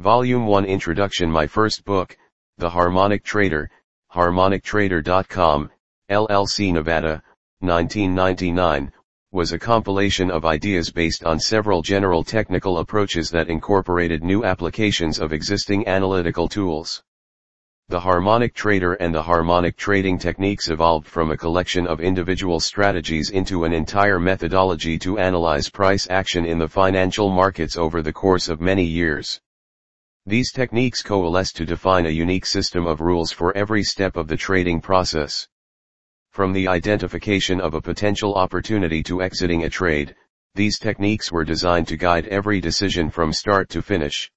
[0.00, 2.16] Volume 1 Introduction My first book,
[2.56, 3.70] The Harmonic Trader,
[4.14, 5.70] harmonictrader.com,
[6.10, 7.22] LLC Nevada,
[7.58, 8.92] 1999,
[9.30, 15.18] was a compilation of ideas based on several general technical approaches that incorporated new applications
[15.20, 17.02] of existing analytical tools.
[17.90, 23.28] The harmonic trader and the harmonic trading techniques evolved from a collection of individual strategies
[23.28, 28.48] into an entire methodology to analyze price action in the financial markets over the course
[28.48, 29.42] of many years.
[30.26, 34.36] These techniques coalesce to define a unique system of rules for every step of the
[34.36, 35.48] trading process.
[36.30, 40.14] From the identification of a potential opportunity to exiting a trade,
[40.54, 44.30] these techniques were designed to guide every decision from start to finish.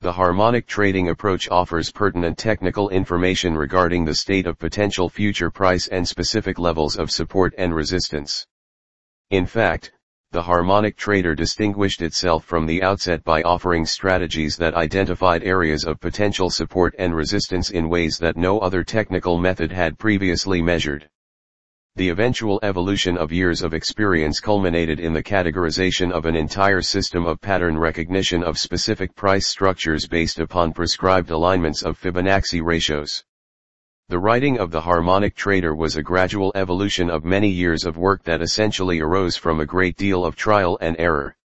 [0.00, 5.86] The harmonic trading approach offers pertinent technical information regarding the state of potential future price
[5.86, 8.46] and specific levels of support and resistance.
[9.30, 9.92] In fact,
[10.36, 15.98] the harmonic trader distinguished itself from the outset by offering strategies that identified areas of
[15.98, 21.08] potential support and resistance in ways that no other technical method had previously measured.
[21.94, 27.24] The eventual evolution of years of experience culminated in the categorization of an entire system
[27.24, 33.24] of pattern recognition of specific price structures based upon prescribed alignments of Fibonacci ratios.
[34.08, 38.22] The writing of the harmonic trader was a gradual evolution of many years of work
[38.22, 41.36] that essentially arose from a great deal of trial and error.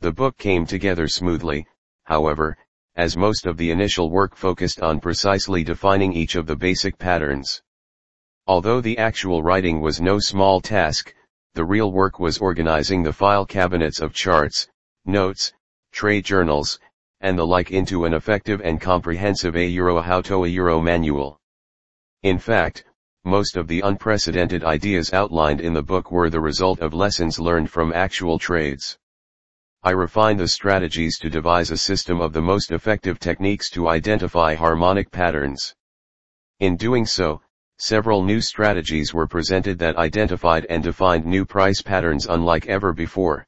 [0.00, 1.64] The book came together smoothly,
[2.02, 2.58] however,
[2.96, 7.62] as most of the initial work focused on precisely defining each of the basic patterns.
[8.48, 11.14] Although the actual writing was no small task,
[11.54, 14.66] the real work was organizing the file cabinets of charts,
[15.04, 15.52] notes,
[15.92, 16.80] trade journals,
[17.20, 21.38] and the like into an effective and comprehensive A Euro how to A Euro manual.
[22.26, 22.84] In fact,
[23.24, 27.70] most of the unprecedented ideas outlined in the book were the result of lessons learned
[27.70, 28.98] from actual trades.
[29.84, 34.56] I refined the strategies to devise a system of the most effective techniques to identify
[34.56, 35.72] harmonic patterns.
[36.58, 37.42] In doing so,
[37.78, 43.46] several new strategies were presented that identified and defined new price patterns unlike ever before.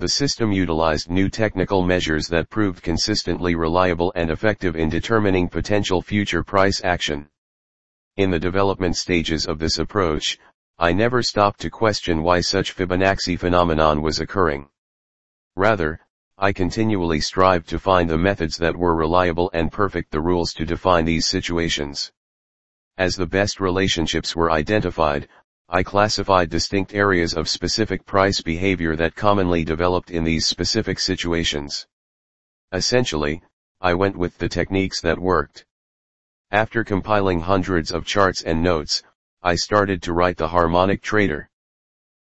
[0.00, 6.02] The system utilized new technical measures that proved consistently reliable and effective in determining potential
[6.02, 7.28] future price action.
[8.16, 10.38] In the development stages of this approach,
[10.78, 14.68] I never stopped to question why such Fibonacci phenomenon was occurring.
[15.56, 15.98] Rather,
[16.38, 20.64] I continually strived to find the methods that were reliable and perfect the rules to
[20.64, 22.12] define these situations.
[22.96, 25.28] As the best relationships were identified,
[25.68, 31.88] I classified distinct areas of specific price behavior that commonly developed in these specific situations.
[32.72, 33.42] Essentially,
[33.80, 35.64] I went with the techniques that worked.
[36.54, 39.02] After compiling hundreds of charts and notes,
[39.42, 41.50] I started to write the harmonic trader.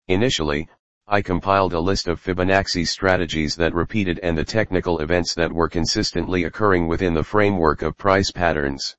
[0.07, 0.69] Initially,
[1.07, 5.67] I compiled a list of Fibonacci strategies that repeated and the technical events that were
[5.67, 8.95] consistently occurring within the framework of price patterns.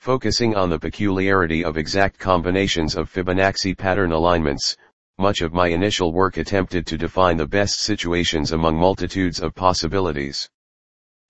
[0.00, 4.76] Focusing on the peculiarity of exact combinations of Fibonacci pattern alignments,
[5.18, 10.50] much of my initial work attempted to define the best situations among multitudes of possibilities.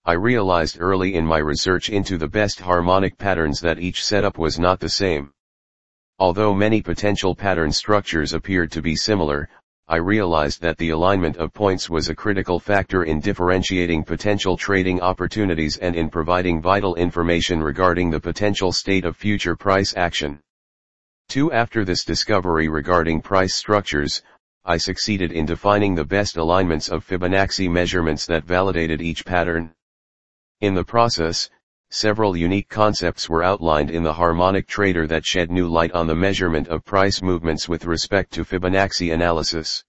[0.04, 4.58] I realized early in my research into the best harmonic patterns that each setup was
[4.58, 5.32] not the same.
[6.18, 9.48] Although many potential pattern structures appeared to be similar,
[9.86, 15.00] I realized that the alignment of points was a critical factor in differentiating potential trading
[15.00, 20.40] opportunities and in providing vital information regarding the potential state of future price action.
[21.28, 21.52] 2.
[21.52, 24.20] After this discovery regarding price structures,
[24.64, 29.72] I succeeded in defining the best alignments of Fibonacci measurements that validated each pattern.
[30.62, 31.50] In the process,
[31.90, 36.14] several unique concepts were outlined in the harmonic trader that shed new light on the
[36.14, 39.82] measurement of price movements with respect to Fibonacci analysis.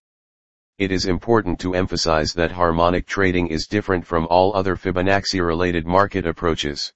[0.79, 6.25] It is important to emphasize that harmonic trading is different from all other Fibonacci-related market
[6.25, 6.91] approaches.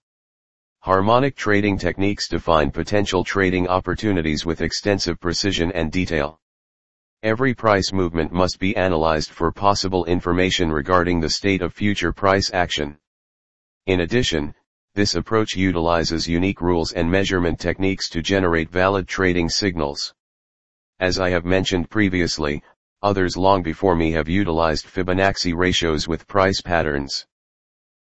[0.79, 6.39] Harmonic trading techniques define potential trading opportunities with extensive precision and detail.
[7.21, 12.51] Every price movement must be analyzed for possible information regarding the state of future price
[12.51, 12.97] action.
[13.87, 14.53] In addition,
[14.95, 20.13] this approach utilizes unique rules and measurement techniques to generate valid trading signals.
[20.99, 22.61] As I have mentioned previously,
[23.01, 27.25] others long before me have utilized Fibonacci ratios with price patterns.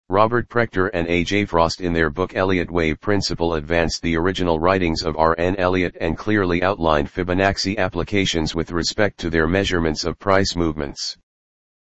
[0.09, 1.23] Robert Prechter and A.
[1.23, 1.45] J.
[1.45, 5.35] Frost in their book Elliott Wave Principle advanced the original writings of R.
[5.37, 5.55] N.
[5.57, 11.15] Elliott and clearly outlined Fibonacci applications with respect to their measurements of price movements.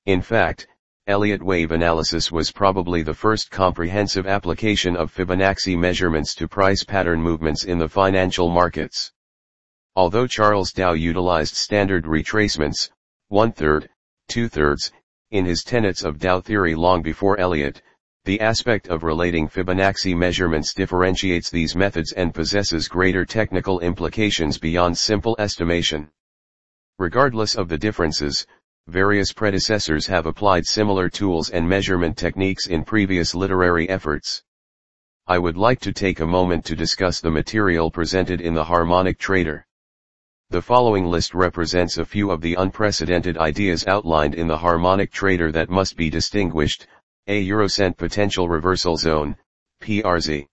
[0.06, 0.68] In fact,
[1.06, 7.20] Elliott wave analysis was probably the first comprehensive application of Fibonacci measurements to price pattern
[7.20, 9.10] movements in the financial markets.
[9.96, 12.90] Although Charles Dow utilized standard retracements,
[13.28, 13.88] one-third,
[14.28, 14.92] two-thirds,
[15.30, 17.82] in his tenets of Dow theory long before Elliott,
[18.26, 24.98] The aspect of relating Fibonacci measurements differentiates these methods and possesses greater technical implications beyond
[24.98, 26.10] simple estimation.
[26.98, 28.46] Regardless of the differences,
[28.90, 34.42] various predecessors have applied similar tools and measurement techniques in previous literary efforts.
[35.28, 39.16] I would like to take a moment to discuss the material presented in the harmonic
[39.18, 39.64] trader.
[40.50, 45.52] The following list represents a few of the unprecedented ideas outlined in the harmonic trader
[45.52, 46.88] that must be distinguished,
[47.28, 49.36] a Eurocent potential reversal zone,
[49.80, 50.48] PRZ.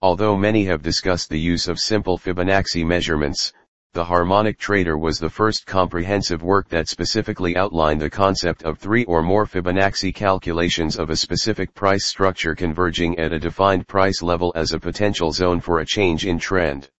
[0.00, 3.52] Although many have discussed the use of simple Fibonacci measurements,
[3.94, 9.04] the harmonic trader was the first comprehensive work that specifically outlined the concept of three
[9.06, 14.52] or more Fibonacci calculations of a specific price structure converging at a defined price level
[14.54, 16.90] as a potential zone for a change in trend.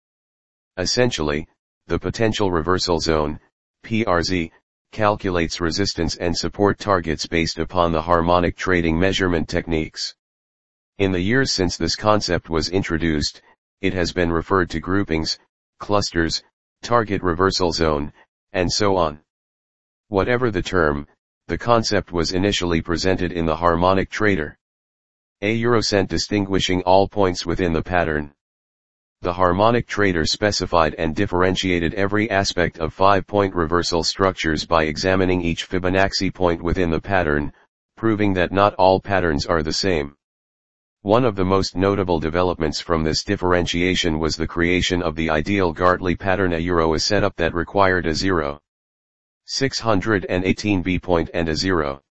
[0.79, 1.47] Essentially,
[1.89, 3.39] the potential reversal zone,
[3.85, 4.51] PRZ,
[4.93, 10.15] calculates resistance and support targets based upon the harmonic trading measurement techniques.
[10.99, 13.43] In the years since this concept was introduced,
[13.83, 15.39] it has been referred to groupings,
[15.79, 16.43] clusters,
[16.83, 18.13] target reversal zone,
[18.53, 19.21] and so on.
[20.09, 21.07] Whatever the term,
[21.49, 24.59] the concept was initially presented in the harmonic trader.
[25.41, 28.33] A Eurocent distinguishing all points within the pattern.
[29.23, 35.69] The harmonic trader specified and differentiated every aspect of five-point reversal structures by examining each
[35.69, 37.53] Fibonacci point within the pattern,
[37.97, 40.15] proving that not all patterns are the same.
[41.09, 45.73] One of the most notable developments from this differentiation was the creation of the ideal
[45.73, 48.61] Gartley pattern a euro a setup that required a 0.
[49.47, 52.03] 618 B point and a 0.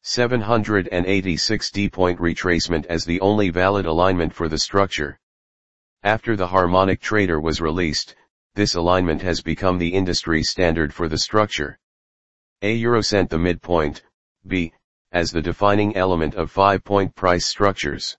[0.00, 5.20] 786 D point retracement as the only valid alignment for the structure.
[6.02, 8.16] After the harmonic trader was released,
[8.54, 11.78] this alignment has become the industry standard for the structure.
[12.62, 14.02] A Eurocent the midpoint,
[14.46, 14.72] B,
[15.14, 18.18] as the defining element of five-point price structures.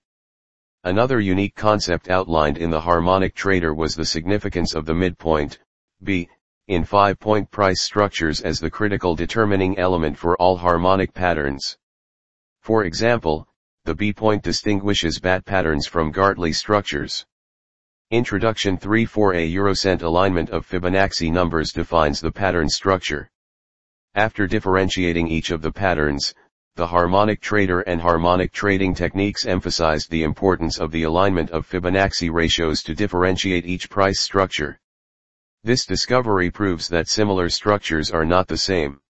[0.82, 5.58] Another unique concept outlined in the harmonic trader was the significance of the midpoint,
[6.02, 6.28] B,
[6.68, 11.76] in five-point price structures as the critical determining element for all harmonic patterns.
[12.62, 13.46] For example,
[13.84, 17.26] the B point distinguishes BAT patterns from Gartley structures.
[18.10, 23.30] Introduction 3 for a Eurocent alignment of Fibonacci numbers defines the pattern structure.
[24.14, 26.34] After differentiating each of the patterns,
[26.76, 32.30] the harmonic trader and harmonic trading techniques emphasized the importance of the alignment of Fibonacci
[32.30, 34.78] ratios to differentiate each price structure.
[35.64, 39.00] This discovery proves that similar structures are not the same.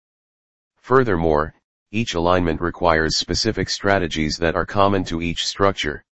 [0.77, 1.55] Furthermore,
[1.91, 6.05] each alignment requires specific strategies that are common to each structure.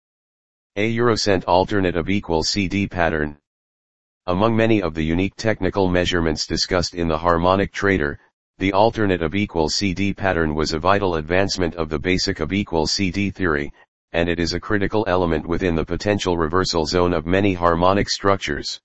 [0.75, 3.39] A Eurocent alternate of equal CD pattern.
[4.27, 8.19] Among many of the unique technical measurements discussed in the harmonic trader,
[8.59, 12.87] the alternate of equal CD pattern was a vital advancement of the basic of equal
[12.87, 13.73] CD theory,
[14.13, 18.81] and it is a critical element within the potential reversal zone of many harmonic structures.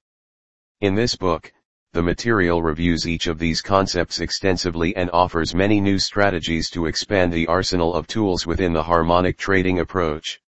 [0.82, 1.54] In this book,
[1.94, 7.32] the material reviews each of these concepts extensively and offers many new strategies to expand
[7.32, 10.42] the arsenal of tools within the harmonic trading approach.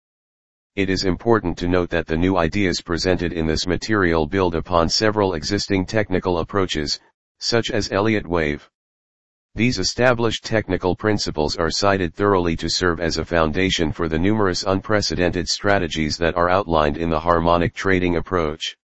[0.76, 4.90] It is important to note that the new ideas presented in this material build upon
[4.90, 7.00] several existing technical approaches,
[7.38, 8.68] such as Elliott wave.
[9.54, 14.64] These established technical principles are cited thoroughly to serve as a foundation for the numerous
[14.64, 18.78] unprecedented strategies that are outlined in the harmonic trading approach.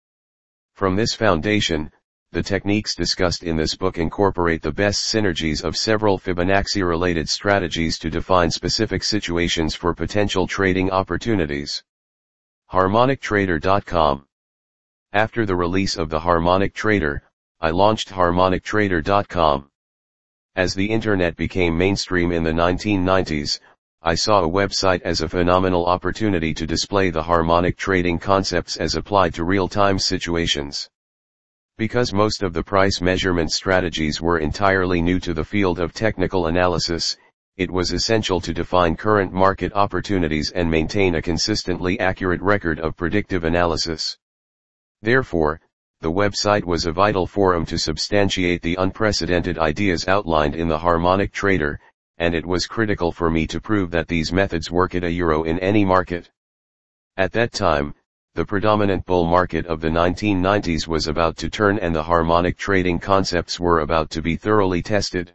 [0.73, 1.91] From this foundation,
[2.31, 8.09] the techniques discussed in this book incorporate the best synergies of several Fibonacci-related strategies to
[8.09, 11.83] define specific situations for potential trading opportunities.
[12.71, 14.25] HarmonicTrader.com
[15.13, 17.21] After the release of the Harmonic Trader,
[17.61, 19.69] I launched HarmonicTrader.com.
[20.55, 23.59] As the internet became mainstream in the 1990s,
[24.01, 28.95] I saw a website as a phenomenal opportunity to display the harmonic trading concepts as
[28.95, 30.89] applied to real-time situations.
[31.77, 36.47] Because most of the price measurement strategies were entirely new to the field of technical
[36.47, 37.17] analysis,
[37.57, 42.95] it was essential to define current market opportunities and maintain a consistently accurate record of
[42.95, 44.17] predictive analysis.
[45.01, 45.59] Therefore,
[46.01, 51.31] the website was a vital forum to substantiate the unprecedented ideas outlined in the harmonic
[51.31, 51.79] trader,
[52.17, 55.43] and it was critical for me to prove that these methods work at a euro
[55.43, 56.29] in any market.
[57.17, 57.93] At that time,
[58.35, 62.99] the predominant bull market of the 1990s was about to turn and the harmonic trading
[62.99, 65.33] concepts were about to be thoroughly tested.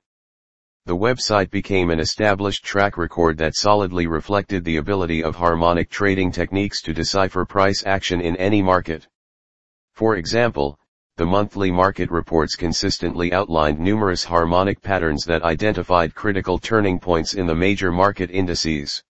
[0.87, 6.31] The website became an established track record that solidly reflected the ability of harmonic trading
[6.31, 9.07] techniques to decipher price action in any market.
[10.01, 10.79] For example,
[11.19, 17.47] the monthly market reports consistently outlined numerous harmonic patterns that identified critical turning points in
[17.47, 19.03] the major market indices.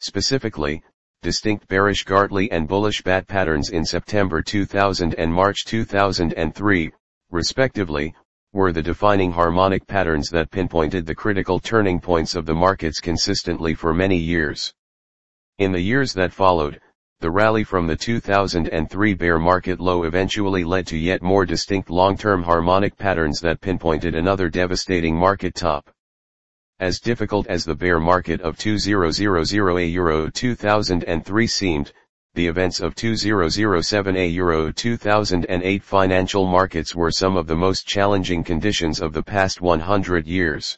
[0.00, 0.82] Specifically,
[1.22, 6.92] distinct bearish Gartley and bullish bat patterns in September 2000 and March 2003,
[7.30, 8.14] respectively,
[8.52, 13.72] were the defining harmonic patterns that pinpointed the critical turning points of the markets consistently
[13.72, 14.74] for many years.
[15.56, 16.82] In the years that followed,
[17.22, 22.42] the rally from the 2003 bear market low eventually led to yet more distinct long-term
[22.42, 25.88] harmonic patterns that pinpointed another devastating market top.
[26.80, 31.92] As difficult as the bear market of 2000 a euro 2003 seemed,
[32.34, 38.42] the events of 2007 a euro 2008 financial markets were some of the most challenging
[38.42, 40.76] conditions of the past 100 years.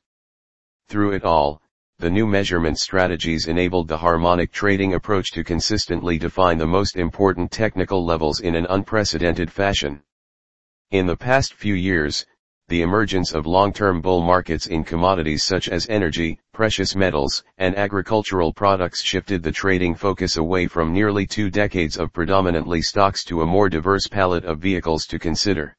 [0.88, 1.62] Through it all,
[2.04, 7.50] the new measurement strategies enabled the harmonic trading approach to consistently define the most important
[7.50, 10.02] technical levels in an unprecedented fashion.
[10.90, 12.26] In the past few years,
[12.68, 18.52] the emergence of long-term bull markets in commodities such as energy, precious metals, and agricultural
[18.52, 23.46] products shifted the trading focus away from nearly two decades of predominantly stocks to a
[23.46, 25.74] more diverse palette of vehicles to consider.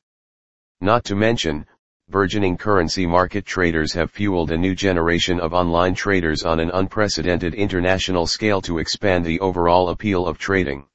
[0.82, 1.68] Not to mention,
[2.08, 7.56] burgeoning currency market traders have fueled a new generation of online traders on an unprecedented
[7.56, 10.86] international scale to expand the overall appeal of trading.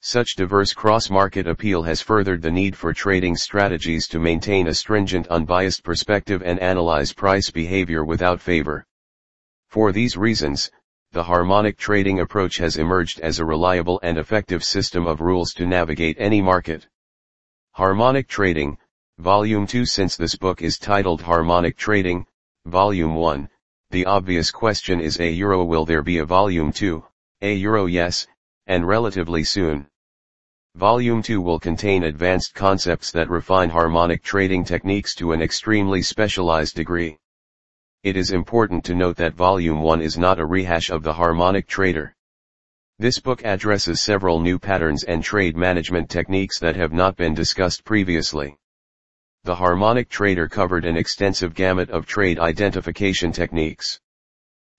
[0.00, 5.28] Such diverse cross-market appeal has furthered the need for trading strategies to maintain a stringent
[5.28, 8.86] unbiased perspective and analyze price behavior without favor.
[9.68, 10.70] For these reasons,
[11.12, 15.66] the harmonic trading approach has emerged as a reliable and effective system of rules to
[15.66, 16.88] navigate any market.
[17.72, 18.78] Harmonic trading,
[19.18, 22.26] Volume 2 Since this book is titled Harmonic Trading,
[22.64, 23.48] Volume 1,
[23.90, 27.04] the obvious question is a euro will there be a Volume 2,
[27.42, 28.26] a euro yes,
[28.66, 29.86] and relatively soon.
[30.76, 36.74] Volume 2 will contain advanced concepts that refine harmonic trading techniques to an extremely specialized
[36.74, 37.18] degree.
[38.02, 41.68] It is important to note that Volume 1 is not a rehash of the harmonic
[41.68, 42.16] trader.
[42.98, 47.84] This book addresses several new patterns and trade management techniques that have not been discussed
[47.84, 48.56] previously
[49.44, 53.98] the harmonic trader covered an extensive gamut of trade identification techniques.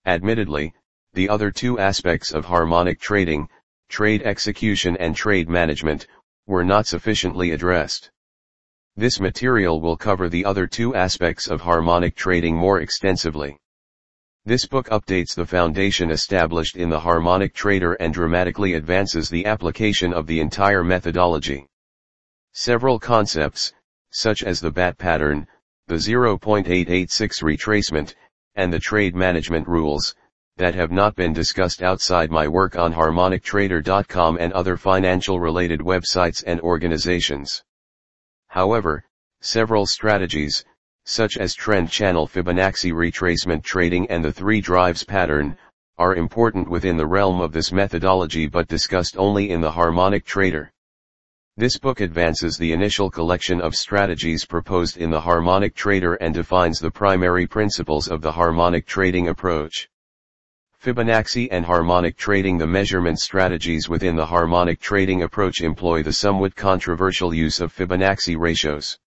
[0.05, 0.74] Admittedly,
[1.13, 3.50] the other two aspects of harmonic trading,
[3.89, 6.08] trade execution and trade management,
[6.48, 8.10] were not sufficiently addressed.
[8.96, 13.58] This material will cover the other two aspects of harmonic trading more extensively.
[14.46, 20.13] This book updates the foundation established in the harmonic trader and dramatically advances the application
[20.13, 21.67] of the entire methodology.
[22.53, 23.74] Several concepts,
[24.13, 25.48] such as the BAT pattern,
[25.88, 28.13] the 0.886 retracement,
[28.55, 30.15] and the trade management rules,
[30.58, 36.43] that have not been discussed outside my work on harmonictrader.com and other financial related websites
[36.46, 37.63] and organizations.
[38.50, 39.03] However,
[39.41, 40.63] several strategies,
[41.05, 45.58] such as trend channel Fibonacci retracement trading and the three drives pattern,
[45.98, 50.72] are important within the realm of this methodology but discussed only in the harmonic trader.
[51.55, 56.79] This book advances the initial collection of strategies proposed in the harmonic trader and defines
[56.79, 59.88] the primary principles of the harmonic trading approach.
[60.83, 66.55] Fibonacci and harmonic trading The measurement strategies within the harmonic trading approach employ the somewhat
[66.55, 68.98] controversial use of Fibonacci ratios.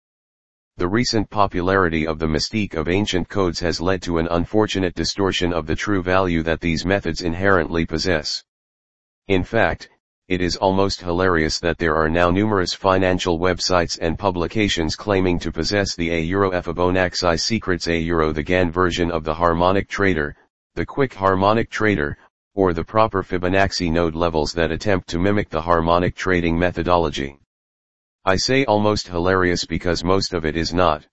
[0.77, 5.53] The recent popularity of the mystique of ancient codes has led to an unfortunate distortion
[5.53, 8.45] of the true value that these methods inherently possess.
[9.27, 9.91] In fact,
[10.29, 15.53] it is almost hilarious that there are now numerous financial websites and publications claiming to
[15.53, 20.35] possess the A Euro Fibonacci secrets A Euro the Gann version of the harmonic trader,
[20.75, 22.19] the quick harmonic trader,
[22.57, 27.39] or the proper Fibonacci node levels that attempt to mimic the harmonic trading methodology.
[28.25, 31.07] I say almost hilarious because most of it is not.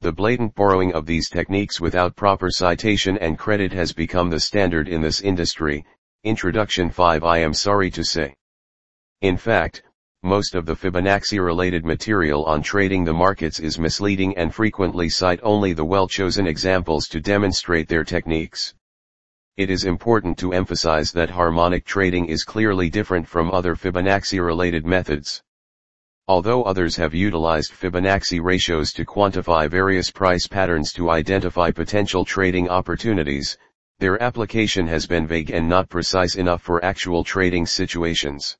[0.00, 4.88] The blatant borrowing of these techniques without proper citation and credit has become the standard
[4.88, 5.84] in this industry,
[6.24, 8.32] Introduction 5 I am sorry to say.
[9.22, 9.82] In fact,
[10.22, 15.72] most of the Fibonacci-related material on trading the markets is misleading and frequently cite only
[15.72, 18.72] the well-chosen examples to demonstrate their techniques.
[19.56, 25.42] It is important to emphasize that harmonic trading is clearly different from other Fibonacci-related methods.
[26.28, 32.68] Although others have utilized Fibonacci ratios to quantify various price patterns to identify potential trading
[32.68, 33.58] opportunities,
[34.02, 38.56] their application has been vague and not precise enough for actual trading situations.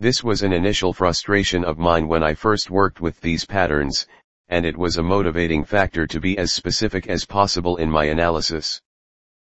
[0.00, 4.08] This was an initial frustration of mine when I first worked with these patterns,
[4.48, 8.80] and it was a motivating factor to be as specific as possible in my analysis.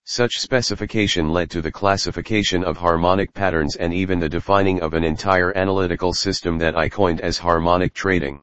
[0.05, 5.05] Such specification led to the classification of harmonic patterns and even the defining of an
[5.05, 8.43] entire analytical system that I coined as harmonic trading.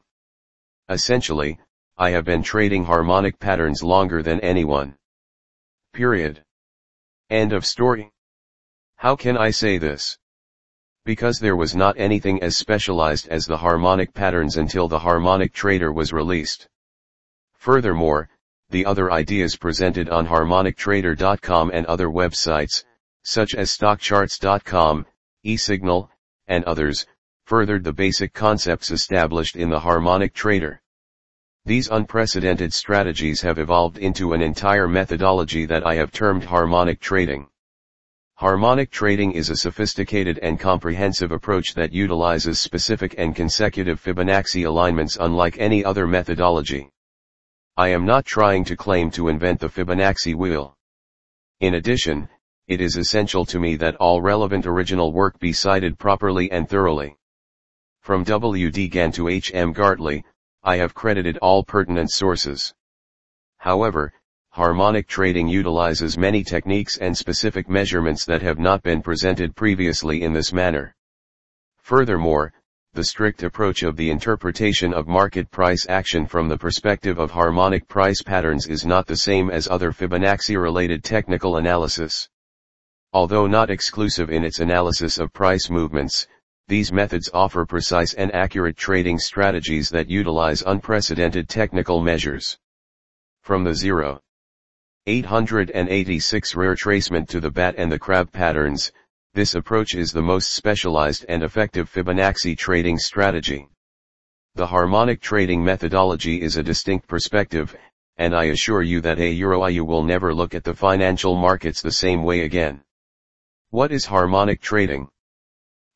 [0.88, 1.58] Essentially,
[1.98, 4.96] I have been trading harmonic patterns longer than anyone.
[5.92, 6.45] Period.
[7.30, 8.12] End of story.
[8.94, 10.16] How can I say this?
[11.04, 15.92] Because there was not anything as specialized as the harmonic patterns until the harmonic trader
[15.92, 16.68] was released.
[17.54, 18.28] Furthermore,
[18.70, 22.84] the other ideas presented on harmonictrader.com and other websites,
[23.24, 25.04] such as stockcharts.com,
[25.44, 26.08] eSignal,
[26.46, 27.06] and others,
[27.44, 30.80] furthered the basic concepts established in the harmonic trader.
[31.66, 37.48] These unprecedented strategies have evolved into an entire methodology that I have termed harmonic trading.
[38.36, 45.16] Harmonic trading is a sophisticated and comprehensive approach that utilizes specific and consecutive Fibonacci alignments
[45.16, 46.88] unlike any other methodology.
[47.76, 50.76] I am not trying to claim to invent the Fibonacci wheel.
[51.58, 52.28] In addition,
[52.68, 57.16] it is essential to me that all relevant original work be cited properly and thoroughly.
[58.02, 58.70] From W.
[58.70, 58.86] D.
[58.86, 59.50] Gann to H.
[59.52, 59.72] M.
[59.72, 60.22] Gartley,
[60.68, 62.74] I have credited all pertinent sources.
[63.58, 64.12] However,
[64.50, 70.32] harmonic trading utilizes many techniques and specific measurements that have not been presented previously in
[70.32, 70.96] this manner.
[71.78, 72.52] Furthermore,
[72.94, 77.86] the strict approach of the interpretation of market price action from the perspective of harmonic
[77.86, 82.28] price patterns is not the same as other Fibonacci-related technical analysis.
[83.12, 86.26] Although not exclusive in its analysis of price movements,
[86.68, 92.58] these methods offer precise and accurate trading strategies that utilize unprecedented technical measures.
[93.42, 94.20] From the 0.
[95.06, 98.90] 886 retracement to the bat and the crab patterns,
[99.34, 103.68] this approach is the most specialized and effective Fibonacci trading strategy.
[104.56, 107.76] The harmonic trading methodology is a distinct perspective,
[108.16, 111.92] and I assure you that a Euro will never look at the financial markets the
[111.92, 112.82] same way again.
[113.70, 115.08] What is harmonic trading?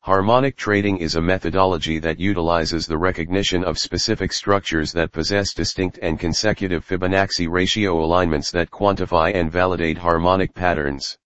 [0.03, 5.99] Harmonic trading is a methodology that utilizes the recognition of specific structures that possess distinct
[6.01, 11.19] and consecutive Fibonacci ratio alignments that quantify and validate harmonic patterns.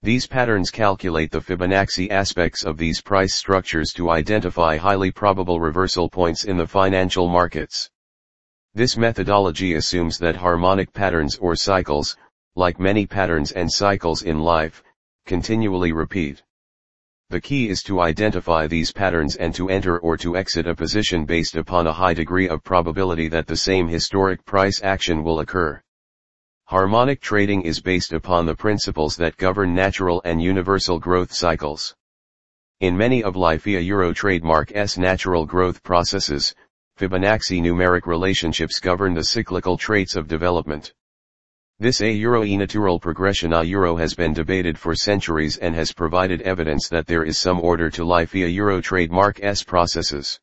[0.00, 6.08] These patterns calculate the Fibonacci aspects of these price structures to identify highly probable reversal
[6.08, 7.90] points in the financial markets.
[8.72, 12.16] This methodology assumes that harmonic patterns or cycles,
[12.56, 14.82] like many patterns and cycles in life,
[15.26, 16.42] continually repeat.
[17.30, 21.24] The key is to identify these patterns and to enter or to exit a position
[21.24, 25.80] based upon a high degree of probability that the same historic price action will occur.
[26.64, 31.94] Harmonic trading is based upon the principles that govern natural and universal growth cycles.
[32.80, 36.52] In many of Lifea Euro trademark's natural growth processes,
[36.98, 40.94] Fibonacci numeric relationships govern the cyclical traits of development.
[41.82, 46.90] This a natural progression a euro has been debated for centuries and has provided evidence
[46.90, 50.38] that there is some order to life via euro trademark S processes.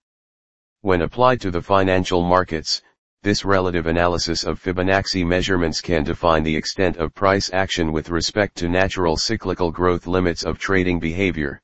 [0.82, 2.82] When applied to the financial markets,
[3.22, 8.58] this relative analysis of Fibonacci measurements can define the extent of price action with respect
[8.58, 11.62] to natural cyclical growth limits of trading behavior.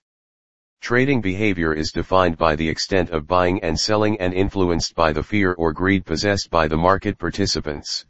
[0.82, 5.24] Trading behavior is defined by the extent of buying and selling and influenced by the
[5.24, 8.06] fear or greed possessed by the market participants.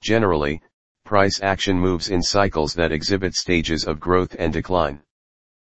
[0.00, 0.60] Generally,
[1.06, 5.00] price action moves in cycles that exhibit stages of growth and decline.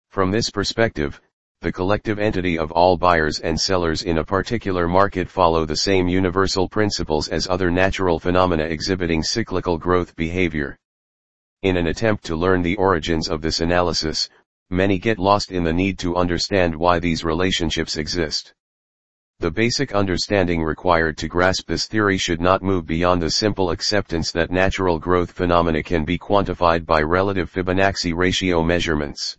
[0.09, 1.21] From this perspective,
[1.62, 6.07] the collective entity of all buyers and sellers in a particular market follow the same
[6.07, 10.79] universal principles as other natural phenomena exhibiting cyclical growth behavior.
[11.62, 14.29] In an attempt to learn the origins of this analysis,
[14.71, 18.55] many get lost in the need to understand why these relationships exist.
[19.38, 24.33] The basic understanding required to grasp this theory should not move beyond the simple acceptance
[24.33, 29.37] that natural growth phenomena can be quantified by relative Fibonacci ratio measurements.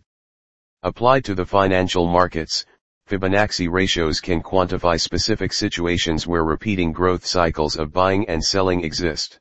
[0.84, 2.64] Applied to the financial markets,
[3.08, 9.40] Fibonacci ratios can quantify specific situations where repeating growth cycles of buying and selling exist.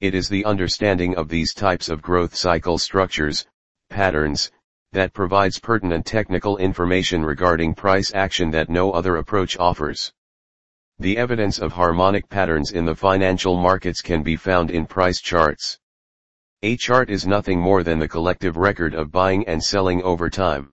[0.00, 3.44] It is the understanding of these types of growth cycle structures,
[3.90, 4.52] patterns,
[4.94, 10.12] that provides pertinent technical information regarding price action that no other approach offers.
[11.00, 15.78] The evidence of harmonic patterns in the financial markets can be found in price charts.
[16.62, 20.70] A chart is nothing more than the collective record of buying and selling over time.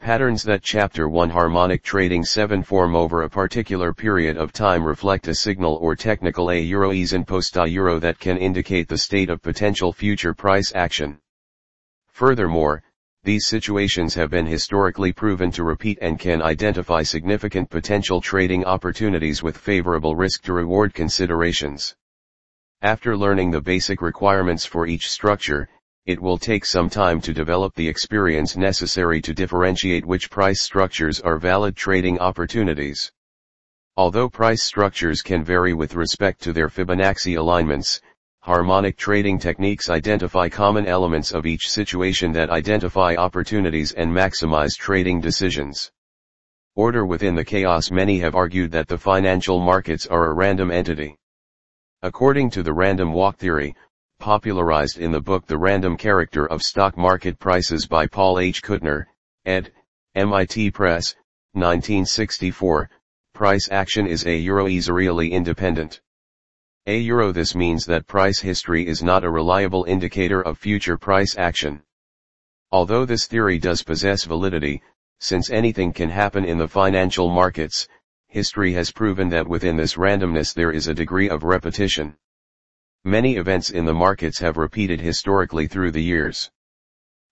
[0.00, 5.28] Patterns that Chapter 1 Harmonic Trading 7 form over a particular period of time reflect
[5.28, 8.96] a signal or technical A euro ease and post a euro that can indicate the
[8.96, 11.18] state of potential future price action.
[12.08, 12.82] Furthermore,
[13.28, 19.42] these situations have been historically proven to repeat and can identify significant potential trading opportunities
[19.42, 21.94] with favorable risk to reward considerations.
[22.80, 25.68] After learning the basic requirements for each structure,
[26.06, 31.20] it will take some time to develop the experience necessary to differentiate which price structures
[31.20, 33.12] are valid trading opportunities.
[33.98, 38.00] Although price structures can vary with respect to their Fibonacci alignments,
[38.40, 45.20] Harmonic trading techniques identify common elements of each situation that identify opportunities and maximize trading
[45.20, 45.90] decisions.
[46.76, 51.18] Order within the chaos Many have argued that the financial markets are a random entity.
[52.02, 53.74] According to the random walk theory,
[54.20, 58.62] popularized in the book The Random Character of Stock Market Prices by Paul H.
[58.62, 59.06] Cootner,
[59.44, 59.72] ed.
[60.14, 61.16] MIT Press,
[61.54, 62.88] 1964,
[63.34, 66.00] price action is a euro really independent.
[66.88, 71.36] A euro this means that price history is not a reliable indicator of future price
[71.36, 71.82] action.
[72.72, 74.80] Although this theory does possess validity,
[75.20, 77.86] since anything can happen in the financial markets,
[78.28, 82.16] history has proven that within this randomness there is a degree of repetition.
[83.04, 86.50] Many events in the markets have repeated historically through the years.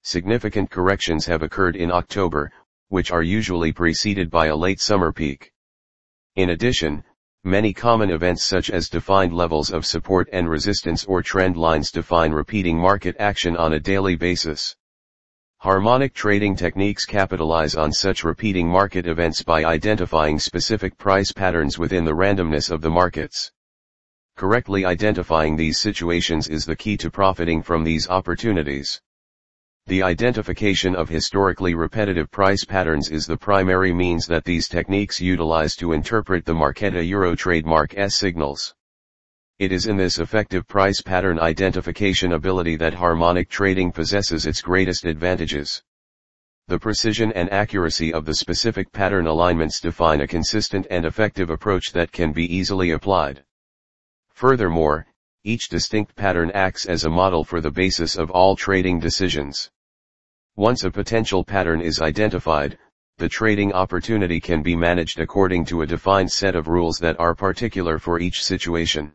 [0.02, 2.52] Significant corrections have occurred in October,
[2.88, 5.50] which are usually preceded by a late summer peak.
[6.34, 7.04] In addition,
[7.46, 12.32] many common events such as defined levels of support and resistance or trend lines define
[12.32, 14.74] repeating market action on a daily basis.
[15.58, 22.04] Harmonic trading techniques capitalize on such repeating market events by identifying specific price patterns within
[22.04, 23.52] the randomness of the markets.
[24.36, 29.00] Correctly identifying these situations is the key to profiting from these opportunities.
[29.88, 35.76] The identification of historically repetitive price patterns is the primary means that these techniques utilize
[35.76, 38.74] to interpret the Marqeta Euro trademark S signals.
[39.60, 45.04] It is in this effective price pattern identification ability that harmonic trading possesses its greatest
[45.04, 45.84] advantages.
[46.66, 51.92] The precision and accuracy of the specific pattern alignments define a consistent and effective approach
[51.92, 53.44] that can be easily applied.
[54.30, 55.06] Furthermore,
[55.44, 59.70] each distinct pattern acts as a model for the basis of all trading decisions.
[60.56, 62.78] Once a potential pattern is identified,
[63.18, 67.34] the trading opportunity can be managed according to a defined set of rules that are
[67.34, 69.12] particular for each situation.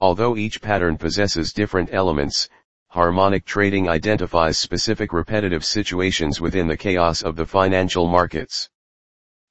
[0.00, 2.48] Although each pattern possesses different elements,
[2.86, 8.70] harmonic trading identifies specific repetitive situations within the chaos of the financial markets.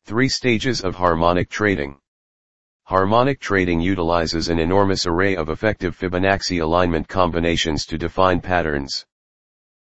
[0.05, 1.99] Three stages of harmonic trading.
[2.83, 9.05] Harmonic trading utilizes an enormous array of effective Fibonacci alignment combinations to define patterns.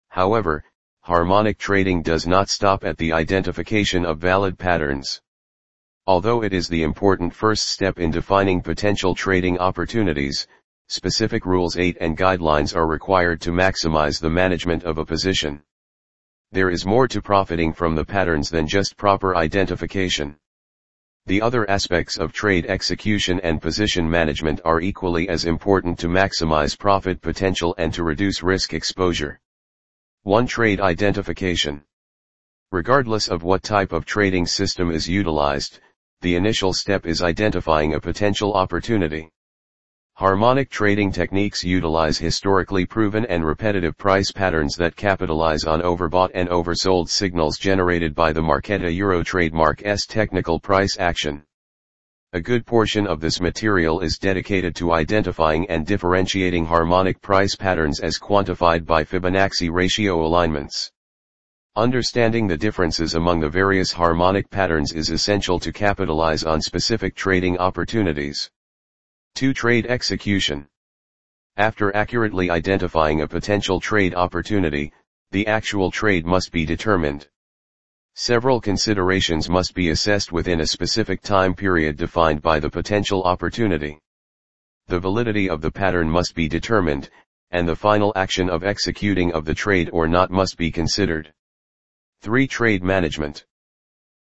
[0.09, 0.65] However,
[1.05, 5.21] harmonic trading does not stop at the identification of valid patterns.
[6.07, 10.47] Although it is the important first step in defining potential trading opportunities,
[10.87, 15.61] specific rules 8 and guidelines are required to maximize the management of a position.
[16.53, 20.37] There is more to profiting from the patterns than just proper identification.
[21.27, 26.79] The other aspects of trade execution and position management are equally as important to maximize
[26.79, 29.41] profit potential and to reduce risk exposure.
[30.25, 30.47] 1.
[30.47, 31.83] Trade identification.
[32.71, 35.81] Regardless of what type of trading system is utilized,
[36.21, 39.29] the initial step is identifying a potential opportunity.
[40.15, 46.49] Harmonic trading techniques utilize historically proven and repetitive price patterns that capitalize on overbought and
[46.51, 51.43] oversold signals generated by the Marqeta Euro trademark S technical price action.
[52.35, 58.01] A good portion of this material is dedicated to identifying and differentiating harmonic price patterns
[58.01, 60.91] as quantified by Fibonacci ratio alignments.
[61.77, 67.59] Understanding the differences among the various harmonic patterns is essential to capitalize on specific trading
[67.59, 68.51] opportunities.
[69.35, 69.53] 2.
[69.53, 70.67] Trade execution.
[71.59, 74.91] After accurately identifying a potential trade opportunity,
[75.33, 77.29] the actual trade must be determined.
[78.15, 83.99] Several considerations must be assessed within a specific time period defined by the potential opportunity.
[84.89, 87.09] The validity of the pattern must be determined,
[87.53, 91.33] and the final action of executing of the trade or not must be considered.
[92.21, 92.47] 3.
[92.47, 93.47] Trade management.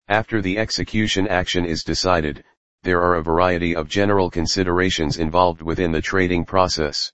[0.08, 2.44] After the execution action is decided,
[2.84, 7.12] there are a variety of general considerations involved within the trading process.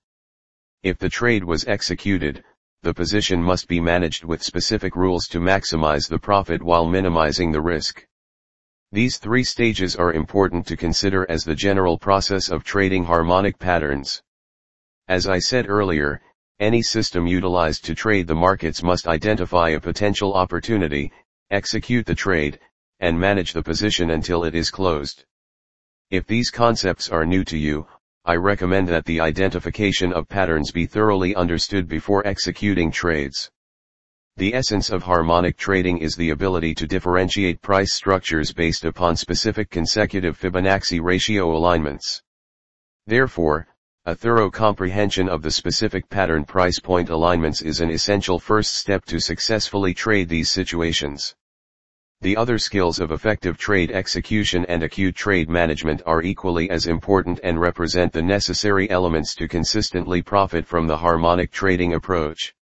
[0.82, 2.44] If the trade was executed,
[2.86, 7.60] the position must be managed with specific rules to maximize the profit while minimizing the
[7.60, 8.06] risk.
[8.92, 14.22] These three stages are important to consider as the general process of trading harmonic patterns.
[15.08, 16.20] As I said earlier,
[16.60, 21.10] any system utilized to trade the markets must identify a potential opportunity,
[21.50, 22.60] execute the trade,
[23.00, 25.24] and manage the position until it is closed.
[26.12, 27.88] If these concepts are new to you,
[28.28, 33.48] I recommend that the identification of patterns be thoroughly understood before executing trades.
[34.36, 39.70] The essence of harmonic trading is the ability to differentiate price structures based upon specific
[39.70, 42.20] consecutive Fibonacci ratio alignments.
[43.06, 43.68] Therefore,
[44.04, 49.04] a thorough comprehension of the specific pattern price point alignments is an essential first step
[49.04, 51.36] to successfully trade these situations.
[52.22, 57.38] The other skills of effective trade execution and acute trade management are equally as important
[57.44, 62.54] and represent the necessary elements to consistently profit from the harmonic trading approach.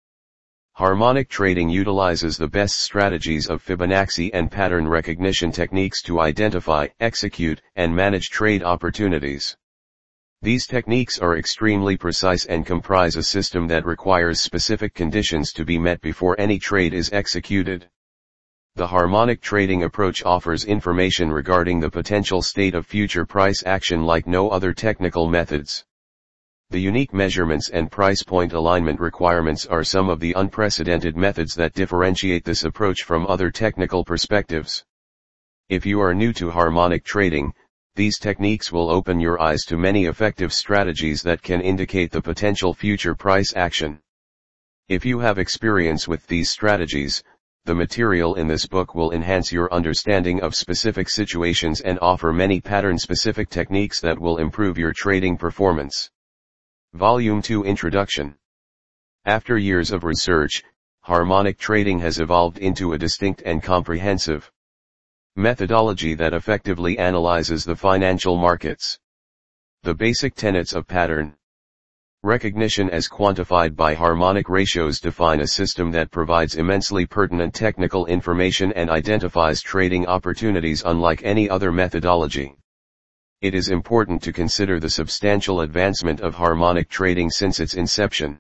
[0.74, 7.62] Harmonic trading utilizes the best strategies of Fibonacci and pattern recognition techniques to identify, execute,
[7.76, 9.56] and manage trade opportunities.
[10.42, 15.78] These techniques are extremely precise and comprise a system that requires specific conditions to be
[15.78, 17.88] met before any trade is executed.
[18.76, 24.26] The harmonic trading approach offers information regarding the potential state of future price action like
[24.26, 25.86] no other technical methods.
[26.72, 31.74] The unique measurements and price point alignment requirements are some of the unprecedented methods that
[31.74, 34.84] differentiate this approach from other technical perspectives.
[35.70, 37.54] If you are new to harmonic trading,
[37.94, 42.74] these techniques will open your eyes to many effective strategies that can indicate the potential
[42.74, 44.00] future price action.
[44.90, 47.24] If you have experience with these strategies,
[47.66, 52.60] the material in this book will enhance your understanding of specific situations and offer many
[52.60, 56.10] pattern-specific techniques that will improve your trading performance.
[56.94, 58.36] Volume 2 Introduction
[59.24, 60.62] After years of research,
[61.04, 64.52] harmonic trading has evolved into a distinct and comprehensive
[65.38, 69.00] methodology that effectively analyzes the financial markets.
[69.84, 71.38] The basic tenets of pattern
[72.24, 78.72] recognition as quantified by harmonic ratios define a system that provides immensely pertinent technical information
[78.74, 82.56] and identifies trading opportunities unlike any other methodology
[83.44, 88.40] it is important to consider the substantial advancement of harmonic trading since its inception.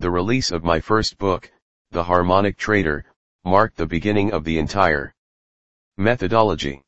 [0.00, 1.50] The release of my first book,
[1.92, 3.06] The Harmonic Trader,
[3.42, 5.14] marked the beginning of the entire
[5.96, 6.82] methodology.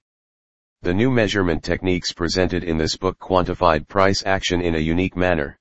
[0.82, 5.58] The new measurement techniques presented in this book quantified price action in a unique manner.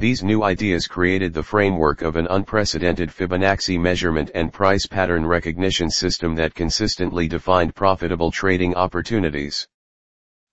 [0.00, 5.90] These new ideas created the framework of an unprecedented Fibonacci measurement and price pattern recognition
[5.90, 9.68] system that consistently defined profitable trading opportunities.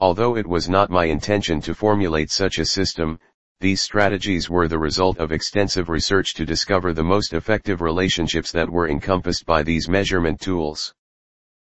[0.01, 3.19] Although it was not my intention to formulate such a system,
[3.62, 8.69] these strategies were the result of extensive research to discover the most effective relationships that
[8.69, 10.93] were encompassed by these measurement tools.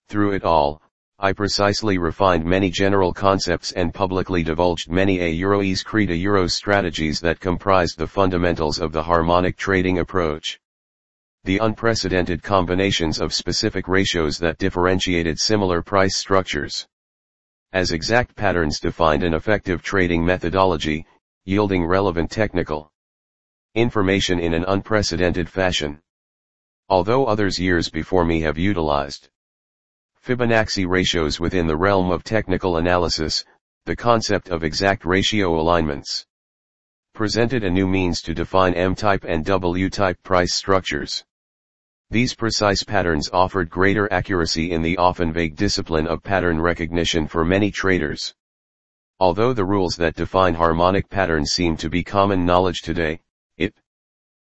[0.07, 0.81] Through it all,
[1.25, 7.19] I precisely refined many general concepts and publicly divulged many a Euroes Creta Euro strategies
[7.21, 10.61] that comprised the fundamentals of the harmonic trading approach.
[11.45, 16.87] The unprecedented combinations of specific ratios that differentiated similar price structures
[17.73, 21.07] as exact patterns defined an effective trading methodology,
[21.47, 22.93] yielding relevant technical
[23.75, 26.03] information in an unprecedented fashion.
[26.91, 29.31] Although others years before me have utilized
[30.25, 33.45] Fibonacci ratios within the realm of technical analysis,
[33.85, 36.25] the concept of exact ratio alignments
[37.13, 41.23] presented a new means to define M-type and W-type price structures.
[42.09, 47.45] These precise patterns offered greater accuracy in the often vague discipline of pattern recognition for
[47.45, 48.35] many traders.
[49.21, 53.21] Although the rules that define harmonic patterns seem to be common knowledge today,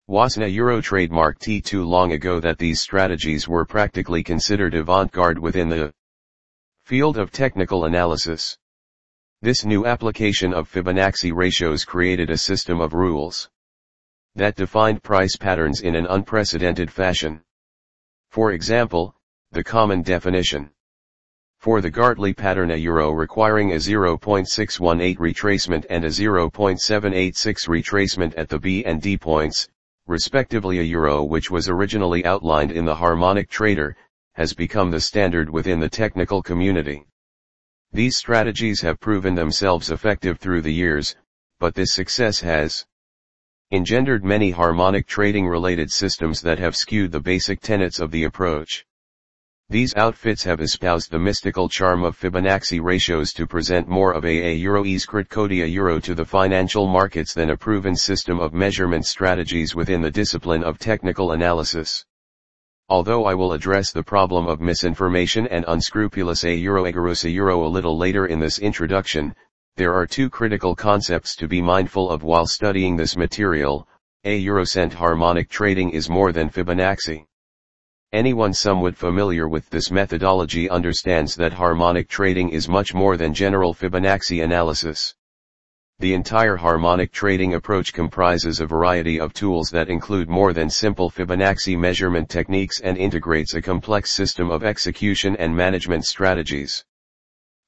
[0.08, 5.91] wasn't Euro trademark T2 long ago that these strategies were practically considered avant-garde within the
[6.84, 8.56] field of technical analysis.
[9.41, 13.50] This new application of Fibonacci ratios created a system of rules
[14.36, 17.41] that defined price patterns in an unprecedented fashion.
[18.30, 19.15] For example,
[19.52, 20.70] the common definition.
[21.58, 28.50] For the Gartley pattern a euro requiring a 0.618 retracement and a 0.786 retracement at
[28.50, 29.68] the B and D points,
[30.08, 33.96] respectively a euro which was originally outlined in the harmonic trader,
[34.34, 37.06] has become the standard within the technical community.
[37.91, 41.15] These strategies have proven themselves effective through the years,
[41.60, 42.86] but this success has
[43.72, 48.86] engendered many harmonic trading related systems that have skewed the basic tenets of the approach.
[49.69, 54.51] These outfits have espoused the mystical charm of Fibonacci ratios to present more of a,
[54.51, 59.73] a euro codia euro to the financial markets than a proven system of measurement strategies
[59.73, 62.06] within the discipline of technical analysis.
[62.89, 67.67] Although I will address the problem of misinformation and unscrupulous a euro a euro a
[67.67, 69.34] little later in this introduction,
[69.78, 73.88] there are two critical concepts to be mindful of while studying this material,
[74.25, 77.25] a Eurocent harmonic trading is more than Fibonacci.
[78.13, 83.74] Anyone somewhat familiar with this methodology understands that harmonic trading is much more than general
[83.74, 85.15] Fibonacci analysis.
[86.00, 91.10] The entire harmonic trading approach comprises a variety of tools that include more than simple
[91.10, 96.84] Fibonacci measurement techniques and integrates a complex system of execution and management strategies.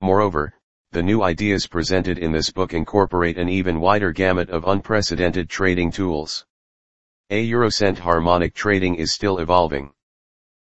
[0.01, 0.53] Moreover,
[0.91, 5.91] the new ideas presented in this book incorporate an even wider gamut of unprecedented trading
[5.91, 6.45] tools.
[7.29, 9.91] A Eurocent harmonic trading is still evolving.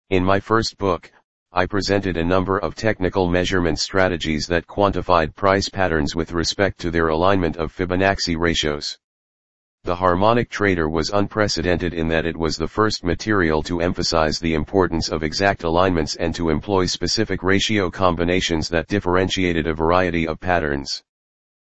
[0.10, 1.12] In my first book,
[1.52, 6.92] I presented a number of technical measurement strategies that quantified price patterns with respect to
[6.92, 8.98] their alignment of Fibonacci ratios.
[9.84, 14.54] The harmonic trader was unprecedented in that it was the first material to emphasize the
[14.54, 20.40] importance of exact alignments and to employ specific ratio combinations that differentiated a variety of
[20.40, 21.04] patterns.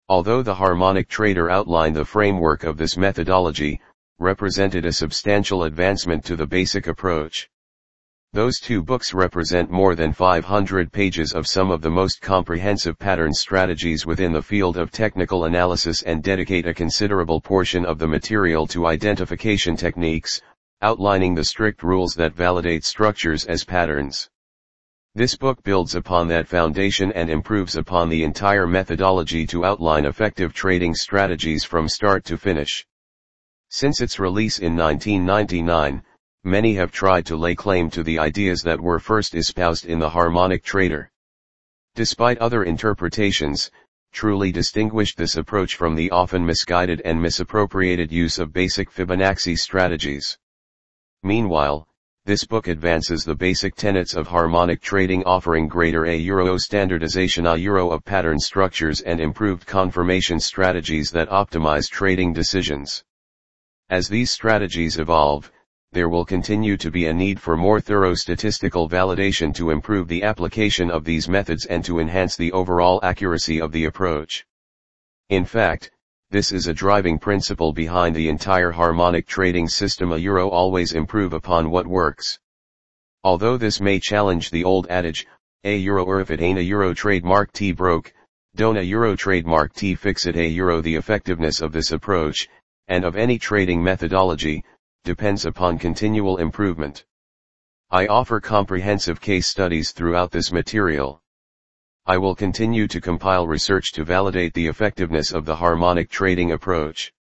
[0.10, 3.80] Although the harmonic trader outlined the framework of this methodology,
[4.20, 7.50] represented a substantial advancement to the basic approach.
[8.38, 13.34] Those two books represent more than 500 pages of some of the most comprehensive pattern
[13.34, 18.68] strategies within the field of technical analysis and dedicate a considerable portion of the material
[18.68, 20.40] to identification techniques,
[20.84, 24.30] outlining the strict rules that validate structures as patterns.
[25.16, 30.54] This book builds upon that foundation and improves upon the entire methodology to outline effective
[30.54, 32.86] trading strategies from start to finish.
[33.70, 36.04] Since its release in 1999,
[36.48, 40.10] many have tried to lay claim to the ideas that were first espoused in the
[40.10, 41.12] harmonic trader.
[41.96, 43.70] Despite other interpretations,
[44.14, 50.38] truly distinguished this approach from the often misguided and misappropriated use of basic Fibonacci strategies.
[51.22, 51.88] Meanwhile,
[52.26, 57.56] this book advances the basic tenets of harmonic trading offering greater a euro standardization a
[57.56, 63.04] euro of pattern structures and improved confirmation strategies that optimize trading decisions.
[63.90, 65.52] As these strategies evolve,
[65.92, 70.24] there will continue to be a need for more thorough statistical validation to improve the
[70.24, 74.46] application of these methods and to enhance the overall accuracy of the approach.
[75.30, 75.92] In fact,
[76.30, 81.32] this is a driving principle behind the entire harmonic trading system a euro always improve
[81.32, 82.38] upon what works.
[83.24, 85.26] Although this may challenge the old adage,
[85.64, 88.14] a euro or if it ain't a euro trademark T broke,
[88.56, 92.50] don't a euro trademark T fix it a euro the effectiveness of this approach,
[92.88, 94.64] and of any trading methodology,
[95.04, 97.06] depends upon continual improvement.
[97.90, 101.22] I offer comprehensive case studies throughout this material.
[102.06, 107.14] I will continue to compile research to validate the effectiveness of the harmonic trading approach.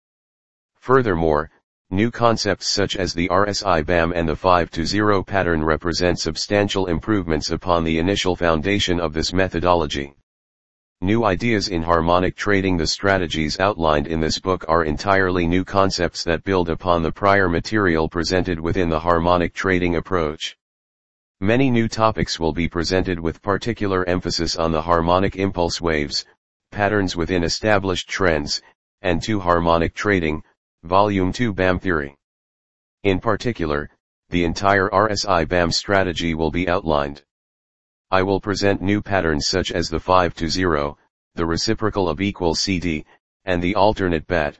[0.74, 1.52] Furthermore,
[1.90, 6.86] new concepts such as the RSI BAM and the 5 to 0 pattern represent substantial
[6.86, 10.15] improvements upon the initial foundation of this methodology.
[11.02, 16.24] New ideas in harmonic trading The strategies outlined in this book are entirely new concepts
[16.24, 20.56] that build upon the prior material presented within the harmonic trading approach.
[21.38, 26.24] Many new topics will be presented with particular emphasis on the harmonic impulse waves,
[26.70, 28.62] patterns within established trends,
[29.02, 30.42] and to harmonic trading,
[30.82, 32.16] Volume 2 BAM theory.
[33.02, 33.90] In particular,
[34.30, 37.22] the entire RSI BAM strategy will be outlined.
[38.10, 40.96] I will present new patterns such as the 5 to 0,
[41.34, 43.04] the reciprocal of equal CD,
[43.44, 44.58] and the alternate bat.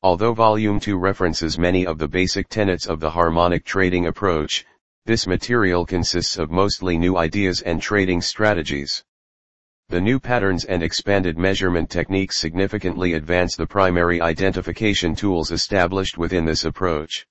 [0.00, 4.64] Although Volume 2 references many of the basic tenets of the harmonic trading approach,
[5.06, 9.02] this material consists of mostly new ideas and trading strategies.
[9.88, 16.44] The new patterns and expanded measurement techniques significantly advance the primary identification tools established within
[16.44, 17.26] this approach.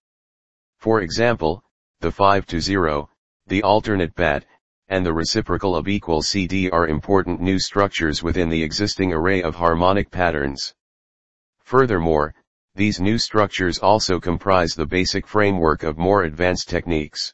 [0.78, 1.64] For example,
[2.02, 3.10] the 5 to 0,
[3.48, 4.46] the alternate bat,
[4.92, 9.56] and the reciprocal of equal CD are important new structures within the existing array of
[9.56, 10.76] harmonic patterns.
[11.62, 12.36] Furthermore,
[12.76, 17.34] these new structures also comprise the basic framework of more advanced techniques.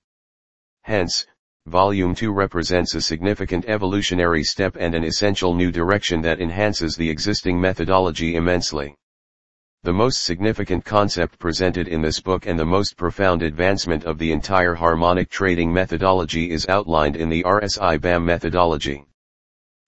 [0.84, 1.26] Hence,
[1.66, 7.10] Volume 2 represents a significant evolutionary step and an essential new direction that enhances the
[7.10, 8.96] existing methodology immensely.
[9.88, 14.34] The most significant concept presented in this book and the most profound advancement of the
[14.34, 19.06] entire harmonic trading methodology is outlined in the RSI BAM methodology.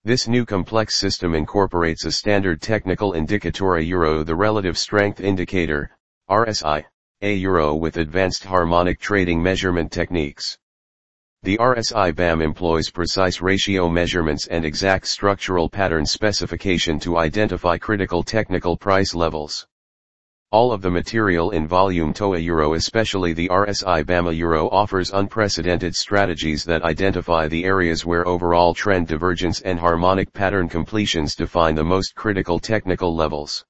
[0.05, 5.91] This new complex system incorporates a standard technical indicator a euro the relative strength indicator,
[6.29, 6.85] RSI,
[7.21, 10.57] a euro with advanced harmonic trading measurement techniques.
[11.43, 18.23] The RSI BAM employs precise ratio measurements and exact structural pattern specification to identify critical
[18.23, 19.67] technical price levels.
[20.51, 25.95] All of the material in volume TOA Euro especially the RSI BAMA Euro offers unprecedented
[25.95, 31.83] strategies that identify the areas where overall trend divergence and harmonic pattern completions define the
[31.83, 33.63] most critical technical levels.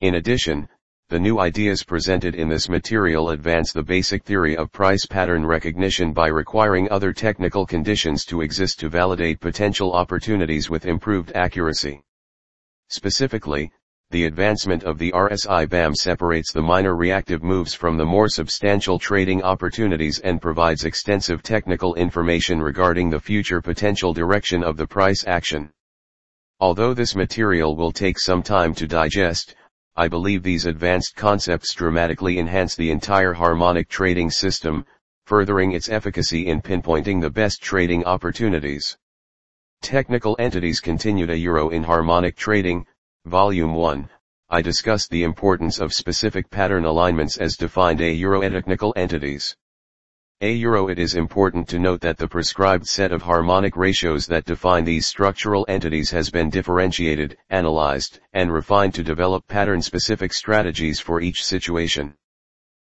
[0.00, 0.70] In addition,
[1.10, 6.14] the new ideas presented in this material advance the basic theory of price pattern recognition
[6.14, 12.00] by requiring other technical conditions to exist to validate potential opportunities with improved accuracy.
[12.88, 13.70] Specifically,
[14.10, 18.98] the advancement of the RSI BAM separates the minor reactive moves from the more substantial
[18.98, 25.24] trading opportunities and provides extensive technical information regarding the future potential direction of the price
[25.28, 25.70] action.
[26.58, 29.54] Although this material will take some time to digest,
[29.94, 34.84] I believe these advanced concepts dramatically enhance the entire harmonic trading system,
[35.24, 38.98] furthering its efficacy in pinpointing the best trading opportunities.
[39.82, 42.84] Technical entities continued a euro in harmonic trading,
[43.26, 44.08] volume 1.
[44.48, 49.54] I discussed the importance of specific pattern alignments as defined a euro technical entities.
[50.40, 54.46] A euro it is important to note that the prescribed set of harmonic ratios that
[54.46, 61.20] define these structural entities has been differentiated, analyzed, and refined to develop pattern-specific strategies for
[61.20, 62.14] each situation.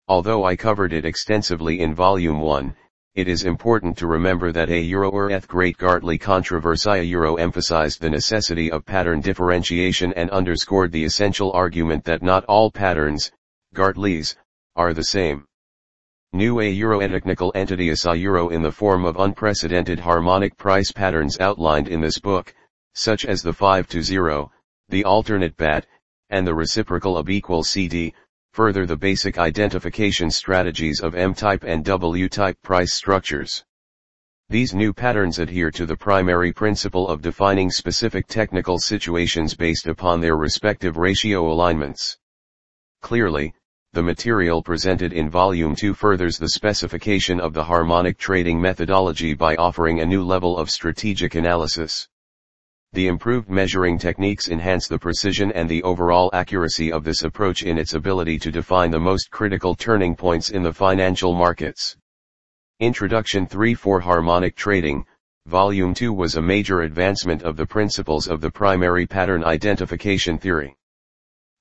[0.09, 2.75] Although I covered it extensively in Volume 1,
[3.15, 8.01] it is important to remember that a Euro or eth great Gartley controversy Euro emphasized
[8.01, 13.31] the necessity of pattern differentiation and underscored the essential argument that not all patterns,
[13.73, 14.35] Gartleys,
[14.75, 15.47] are the same.
[16.33, 20.91] New a Euro technical entity is a Euro in the form of unprecedented harmonic price
[20.91, 22.53] patterns outlined in this book,
[22.95, 24.51] such as the 5 to 0,
[24.89, 25.87] the alternate BAT,
[26.31, 28.13] and the reciprocal of equal CD,
[28.55, 33.65] further the basic identification strategies of M-type and W-type price structures.
[34.49, 40.21] These new patterns adhere to the primary principle of defining specific technical situations based upon
[40.21, 42.17] their respective ratio alignments.
[43.03, 43.53] Clearly,
[43.93, 49.57] the material presented in Volume 2 furthers the specification of the harmonic trading methodology by
[49.57, 52.09] offering a new level of strategic analysis.
[52.95, 57.77] The improved measuring techniques enhance the precision and the overall accuracy of this approach in
[57.77, 61.97] its ability to define the most critical turning points in the financial markets.
[62.79, 65.05] Introduction 3 for Harmonic Trading,
[65.47, 70.77] Volume 2 was a major advancement of the principles of the primary pattern identification theory.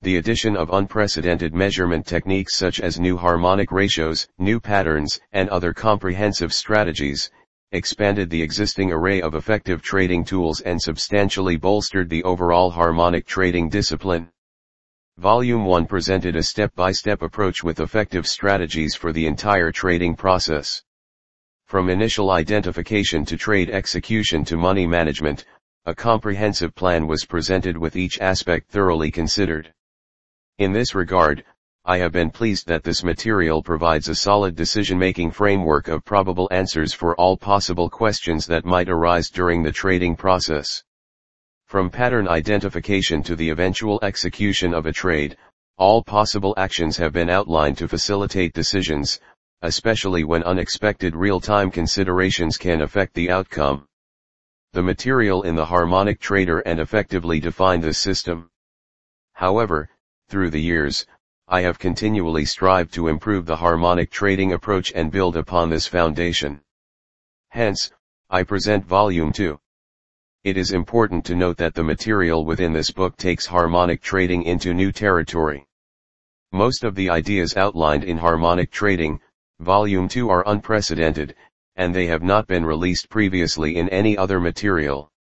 [0.04, 5.74] The addition of unprecedented measurement techniques such as new harmonic ratios, new patterns, and other
[5.74, 7.32] comprehensive strategies,
[7.74, 13.68] expanded the existing array of effective trading tools and substantially bolstered the overall harmonic trading
[13.68, 14.30] discipline.
[15.18, 20.84] Volume 1 presented a step-by-step approach with effective strategies for the entire trading process.
[21.66, 25.46] From initial identification to trade execution to money management,
[25.86, 29.74] a comprehensive plan was presented with each aspect thoroughly considered.
[30.60, 31.44] In this regard,
[31.86, 36.94] I have been pleased that this material provides a solid decision-making framework of probable answers
[36.94, 40.82] for all possible questions that might arise during the trading process.
[41.66, 45.36] From pattern identification to the eventual execution of a trade,
[45.78, 49.20] all possible actions have been outlined to facilitate decisions,
[49.62, 53.86] especially when unexpected real-time considerations can affect the outcome.
[54.72, 58.50] The material in the harmonic trader and effectively defined this system.
[59.34, 59.90] However,
[60.30, 61.06] through the years,
[61.48, 66.62] I have continually strived to improve the harmonic trading approach and build upon this foundation.
[67.50, 67.92] Hence,
[68.30, 69.60] I present Volume 2.
[70.44, 74.74] It is important to note that the material within this book takes harmonic trading into
[74.74, 75.68] new territory.
[76.52, 79.20] Most of the ideas outlined in Harmonic Trading,
[79.60, 81.36] Volume 2 are unprecedented,
[81.76, 85.12] and they have not been released previously in any other material.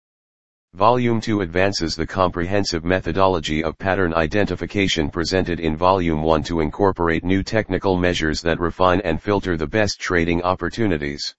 [0.75, 7.23] Volume 2 advances the comprehensive methodology of pattern identification presented in Volume 1 to incorporate
[7.23, 11.35] new technical measures that refine and filter the best trading opportunities.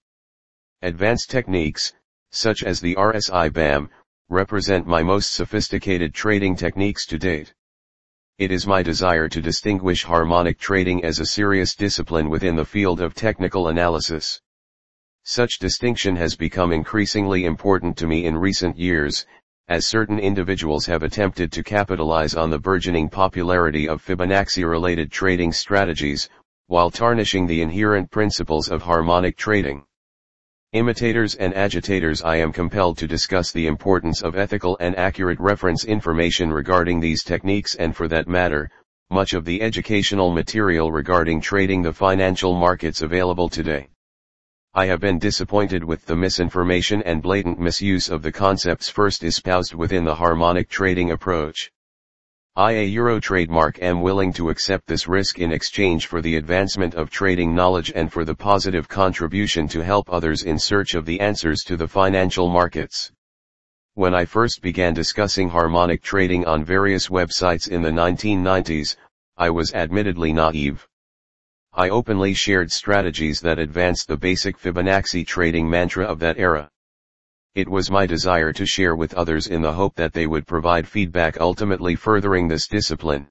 [0.83, 1.91] Advanced techniques,
[2.31, 3.89] such as the RSI BAM,
[4.29, 7.53] represent my most sophisticated trading techniques to date.
[8.37, 13.01] It is my desire to distinguish harmonic trading as a serious discipline within the field
[13.01, 14.39] of technical analysis.
[15.27, 19.25] Such distinction has become increasingly important to me in recent years,
[19.67, 26.29] as certain individuals have attempted to capitalize on the burgeoning popularity of Fibonacci-related trading strategies,
[26.67, 29.83] while tarnishing the inherent principles of harmonic trading.
[30.73, 35.85] Imitators and agitators I am compelled to discuss the importance of ethical and accurate reference
[35.85, 38.69] information regarding these techniques and for that matter,
[39.09, 43.87] much of the educational material regarding trading the financial markets available today.
[44.77, 49.73] I have been disappointed with the misinformation and blatant misuse of the concepts first espoused
[49.73, 51.71] within the harmonic trading approach.
[52.57, 56.93] I a Euro trademark am willing to accept this risk in exchange for the advancement
[56.93, 61.21] of trading knowledge and for the positive contribution to help others in search of the
[61.21, 63.13] answers to the financial markets.
[63.93, 68.97] When I first began discussing harmonic trading on various websites in the 1990s,
[69.37, 70.85] I was admittedly naive.
[71.77, 76.69] I openly shared strategies that advanced the basic Fibonacci trading mantra of that era.
[77.53, 80.87] It was my desire to share with others in the hope that they would provide
[80.87, 83.27] feedback ultimately furthering this discipline.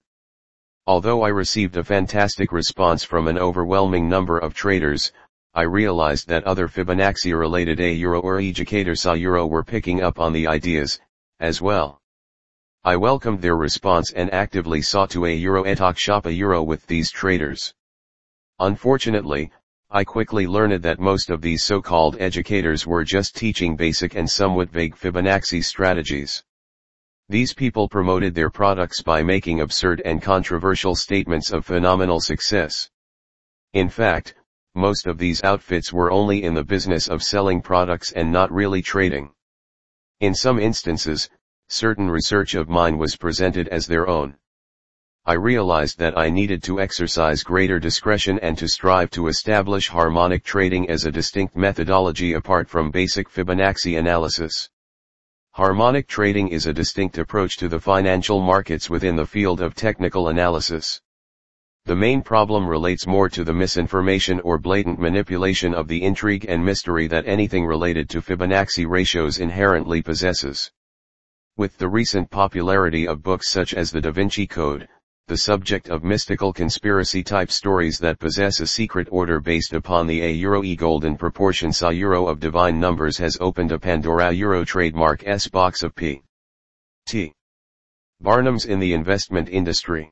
[0.86, 5.10] Although I received a fantastic response from an overwhelming number of traders,
[5.54, 10.34] I realized that other Fibonacci-related A Euro or educators A Euro were picking up on
[10.34, 11.00] the ideas,
[11.40, 12.02] as well.
[12.84, 16.86] I welcomed their response and actively sought to A Euro etalk shop A Euro with
[16.86, 17.72] these traders.
[18.60, 19.50] Unfortunately,
[19.90, 24.70] I quickly learned that most of these so-called educators were just teaching basic and somewhat
[24.70, 26.42] vague Fibonacci strategies.
[27.28, 32.90] These people promoted their products by making absurd and controversial statements of phenomenal success.
[33.72, 34.34] In fact,
[34.74, 38.82] most of these outfits were only in the business of selling products and not really
[38.82, 39.32] trading.
[40.20, 41.28] In some instances,
[41.68, 44.36] certain research of mine was presented as their own.
[45.26, 50.44] I realized that I needed to exercise greater discretion and to strive to establish harmonic
[50.44, 54.68] trading as a distinct methodology apart from basic Fibonacci analysis.
[55.52, 60.28] Harmonic trading is a distinct approach to the financial markets within the field of technical
[60.28, 61.00] analysis.
[61.86, 66.62] The main problem relates more to the misinformation or blatant manipulation of the intrigue and
[66.62, 70.70] mystery that anything related to Fibonacci ratios inherently possesses.
[71.56, 74.86] With the recent popularity of books such as The Da Vinci Code,
[75.26, 80.20] the subject of mystical conspiracy type stories that possess a secret order based upon the
[80.20, 84.66] A Euro E golden proportion Sa Euro of divine numbers has opened a Pandora Euro
[84.66, 86.20] trademark S box of P.
[87.06, 87.32] T.
[88.22, 90.10] Barnums in the investment industry.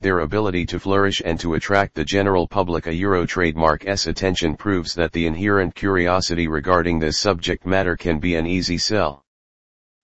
[0.00, 4.56] Their ability to flourish and to attract the general public a Euro trademark S attention
[4.56, 9.22] proves that the inherent curiosity regarding this subject matter can be an easy sell.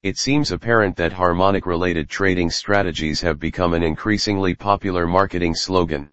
[0.03, 6.11] It seems apparent that harmonic related trading strategies have become an increasingly popular marketing slogan.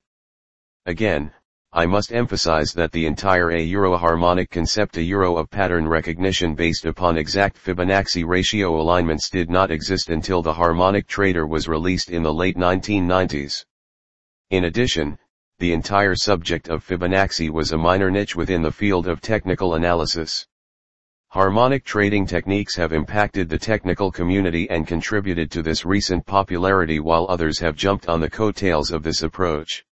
[0.86, 1.32] Again,
[1.74, 6.54] I must emphasize that the entire A Euro harmonic concept a Euro of pattern recognition
[6.54, 12.12] based upon exact Fibonacci ratio alignments did not exist until the harmonic trader was released
[12.12, 13.66] in the late 1990s.
[14.52, 15.18] In addition,
[15.58, 20.46] the entire subject of Fibonacci was a minor niche within the field of technical analysis.
[21.32, 27.28] Harmonic trading techniques have impacted the technical community and contributed to this recent popularity while
[27.30, 29.86] others have jumped on the coattails of this approach.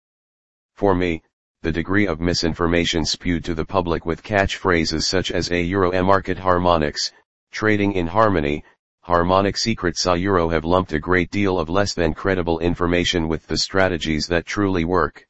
[0.76, 1.22] For me,
[1.60, 6.38] the degree of misinformation spewed to the public with catchphrases such as a euro market
[6.38, 7.12] harmonics,
[7.52, 8.64] trading in harmony,
[9.00, 13.46] harmonic secrets a Euro have lumped a great deal of less than credible information with
[13.46, 15.25] the strategies that truly work.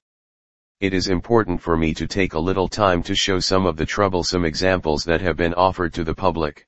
[0.79, 3.87] It is important for me to take a little time to show some of the
[3.87, 6.67] troublesome examples that have been offered to the public.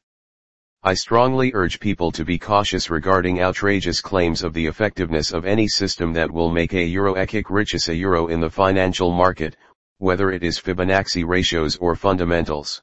[0.83, 5.69] I strongly urge people to be cautious regarding outrageous claims of the effectiveness of any
[5.69, 9.59] system that will make a euro ekik richest a euro in the financial market,
[9.99, 12.81] whether it is Fibonacci ratios or fundamentals.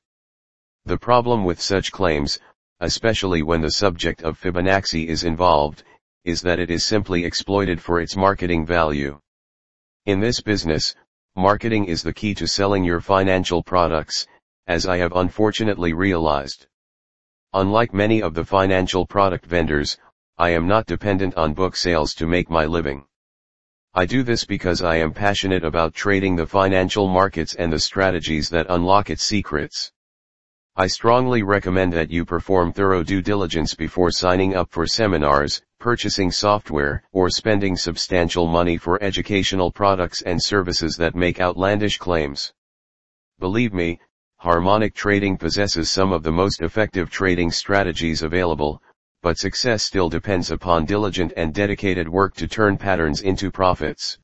[0.86, 2.38] The problem with such claims,
[2.82, 5.84] especially when the subject of Fibonacci is involved,
[6.23, 9.19] is that it is simply exploited for its marketing value.
[10.05, 10.93] In this business,
[11.36, 14.25] marketing is the key to selling your financial products,
[14.67, 16.67] as I have unfortunately realized.
[17.53, 19.97] Unlike many of the financial product vendors,
[20.38, 23.05] I am not dependent on book sales to make my living.
[23.93, 28.49] I do this because I am passionate about trading the financial markets and the strategies
[28.49, 29.91] that unlock its secrets.
[30.77, 36.31] I strongly recommend that you perform thorough due diligence before signing up for seminars, purchasing
[36.31, 42.51] software, or spending substantial money for educational products and services that make outlandish claims.
[43.38, 43.99] Believe me,
[44.38, 48.81] harmonic trading possesses some of the most effective trading strategies available,
[49.21, 54.17] but success still depends upon diligent and dedicated work to turn patterns into profits.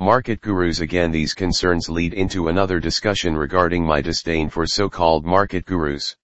[0.00, 5.64] Market gurus Again these concerns lead into another discussion regarding my disdain for so-called market
[5.64, 6.16] gurus.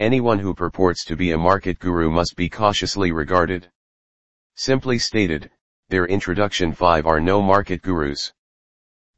[0.00, 3.70] Anyone who purports to be a market guru must be cautiously regarded.
[4.54, 5.50] Simply stated,
[5.90, 8.32] their introduction 5 are no market gurus.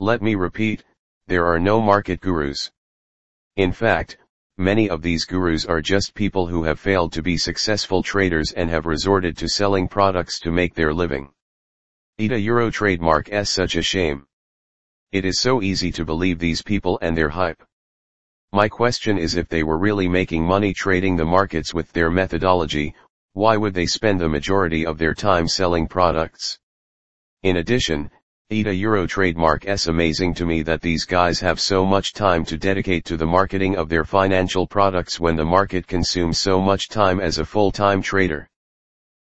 [0.01, 0.83] Let me repeat,
[1.28, 2.72] there are no market gurus.
[3.55, 4.18] In fact,
[4.59, 8.68] many of these gurus are just people who have failed to be successful traders and
[8.68, 11.30] have resorted to selling products to make their living.
[12.18, 14.26] ETA Euro trademark s such a shame.
[15.12, 17.62] It is so easy to believe these people and their hype.
[18.53, 22.94] My question is if they were really making money trading the markets with their methodology,
[23.32, 26.59] why would they spend the majority of their time selling products?
[27.42, 28.11] In addition,
[28.50, 32.59] ETA Euro trademark s amazing to me that these guys have so much time to
[32.59, 37.20] dedicate to the marketing of their financial products when the market consumes so much time
[37.20, 38.48] as a full-time trader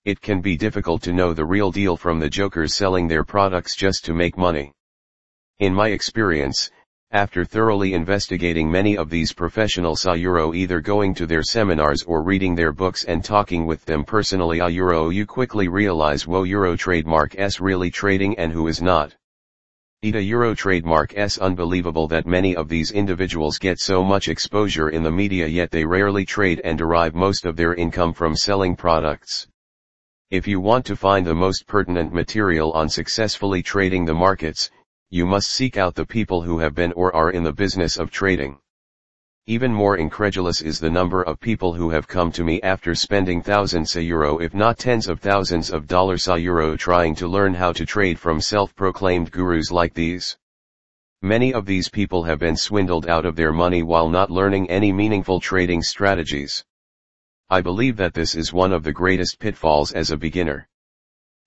[0.04, 3.74] it can be difficult to know the real deal from the jokers selling their products
[3.74, 4.70] just to make money.
[5.60, 6.70] In my experience,
[7.14, 12.24] after thoroughly investigating many of these professionals a euro either going to their seminars or
[12.24, 16.74] reading their books and talking with them personally a euro you quickly realize wo euro
[16.76, 19.14] trademark s really trading and who is not.
[20.02, 25.02] ETA Euro trademark S unbelievable that many of these individuals get so much exposure in
[25.02, 29.46] the media yet they rarely trade and derive most of their income from selling products.
[30.30, 34.68] If you want to find the most pertinent material on successfully trading the markets,
[35.14, 38.10] you must seek out the people who have been or are in the business of
[38.10, 38.58] trading.
[39.46, 43.40] Even more incredulous is the number of people who have come to me after spending
[43.40, 47.54] thousands a euro if not tens of thousands of dollars a euro trying to learn
[47.54, 50.36] how to trade from self-proclaimed gurus like these.
[51.22, 54.92] Many of these people have been swindled out of their money while not learning any
[54.92, 56.64] meaningful trading strategies.
[57.48, 60.66] I believe that this is one of the greatest pitfalls as a beginner.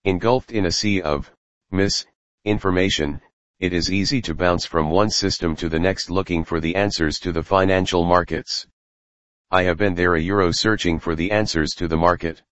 [0.05, 1.29] Engulfed in a sea of
[1.69, 3.19] mis-information,
[3.59, 7.17] it is easy to bounce from one system to the next looking for the answers
[7.17, 8.67] to the financial markets.
[9.49, 12.43] I have been there a euro searching for the answers to the market.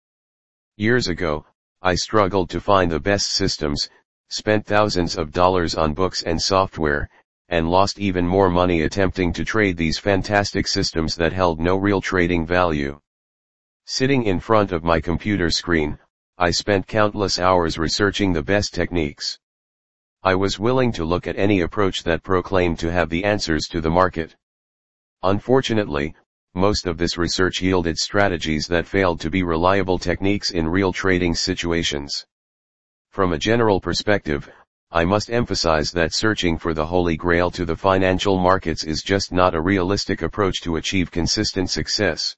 [0.77, 1.45] Years ago,
[1.83, 3.87] I struggled to find the best systems,
[4.29, 7.07] spent thousands of dollars on books and software,
[7.49, 12.01] and lost even more money attempting to trade these fantastic systems that held no real
[12.01, 12.99] trading value.
[13.85, 15.99] Sitting in front of my computer screen,
[16.39, 19.37] I spent countless hours researching the best techniques.
[20.25, 23.79] I was willing to look at any approach that proclaimed to have the answers to
[23.79, 24.35] the market.
[25.21, 26.15] Unfortunately,
[26.55, 31.35] most of this research yielded strategies that failed to be reliable techniques in real trading
[31.35, 32.25] situations.
[33.11, 34.49] From a general perspective,
[34.89, 39.31] I must emphasize that searching for the holy grail to the financial markets is just
[39.31, 42.35] not a realistic approach to achieve consistent success.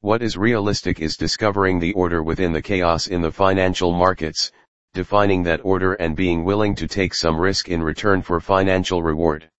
[0.00, 4.50] What is realistic is discovering the order within the chaos in the financial markets,
[4.94, 9.50] defining that order and being willing to take some risk in return for financial reward.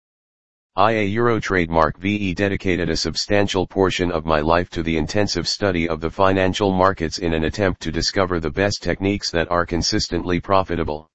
[0.79, 5.49] I a Euro trademark VE dedicated a substantial portion of my life to the intensive
[5.49, 9.65] study of the financial markets in an attempt to discover the best techniques that are
[9.65, 11.09] consistently profitable.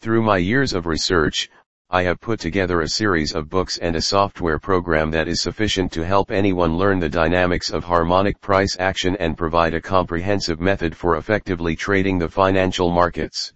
[0.00, 1.50] Through my years of research,
[1.92, 5.90] I have put together a series of books and a software program that is sufficient
[5.90, 10.96] to help anyone learn the dynamics of harmonic price action and provide a comprehensive method
[10.96, 13.52] for effectively trading the financial markets.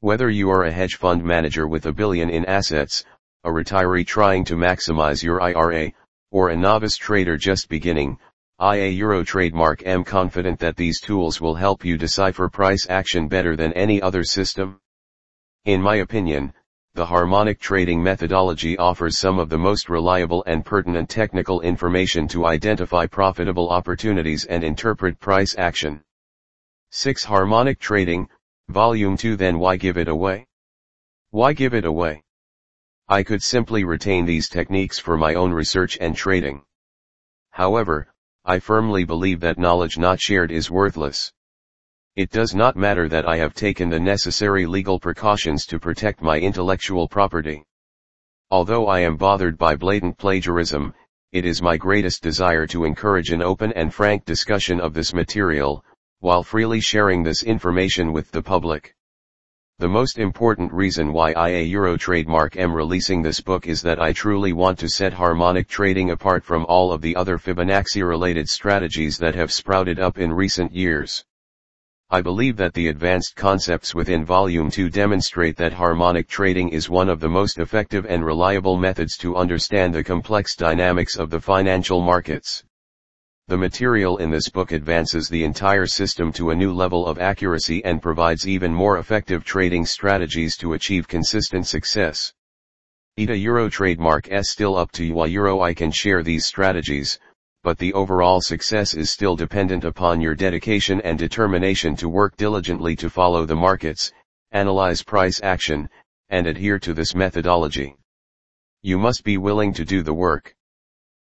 [0.00, 3.04] Whether you are a hedge fund manager with a billion in assets,
[3.44, 5.92] a retiree trying to maximize your IRA,
[6.32, 8.18] or a novice trader just beginning,
[8.58, 13.28] I a Euro trademark am confident that these tools will help you decipher price action
[13.28, 14.80] better than any other system.
[15.64, 16.52] In my opinion,
[16.94, 22.46] the harmonic trading methodology offers some of the most reliable and pertinent technical information to
[22.46, 26.00] identify profitable opportunities and interpret price action.
[26.90, 27.24] 6.
[27.24, 28.28] Harmonic Trading,
[28.68, 30.46] Volume 2 Then why give it away?
[31.30, 32.22] Why give it away?
[33.08, 36.62] I could simply retain these techniques for my own research and trading.
[37.50, 38.06] However,
[38.44, 41.32] I firmly believe that knowledge not shared is worthless.
[42.16, 46.38] It does not matter that I have taken the necessary legal precautions to protect my
[46.38, 47.64] intellectual property.
[48.52, 50.94] Although I am bothered by blatant plagiarism,
[51.32, 55.84] it is my greatest desire to encourage an open and frank discussion of this material,
[56.20, 58.94] while freely sharing this information with the public.
[59.80, 64.00] The most important reason why I a Euro trademark am releasing this book is that
[64.00, 68.48] I truly want to set harmonic trading apart from all of the other Fibonacci related
[68.48, 71.24] strategies that have sprouted up in recent years.
[72.14, 77.08] I believe that the advanced concepts within Volume 2 demonstrate that harmonic trading is one
[77.08, 82.00] of the most effective and reliable methods to understand the complex dynamics of the financial
[82.00, 82.62] markets.
[83.48, 87.84] The material in this book advances the entire system to a new level of accuracy
[87.84, 92.32] and provides even more effective trading strategies to achieve consistent success.
[93.16, 97.18] ETA Euro trademark S still up to you Euro I can share these strategies,
[97.64, 102.94] but the overall success is still dependent upon your dedication and determination to work diligently
[102.94, 104.12] to follow the markets,
[104.52, 105.88] analyze price action,
[106.28, 107.96] and adhere to this methodology.
[108.82, 110.54] You must be willing to do the work.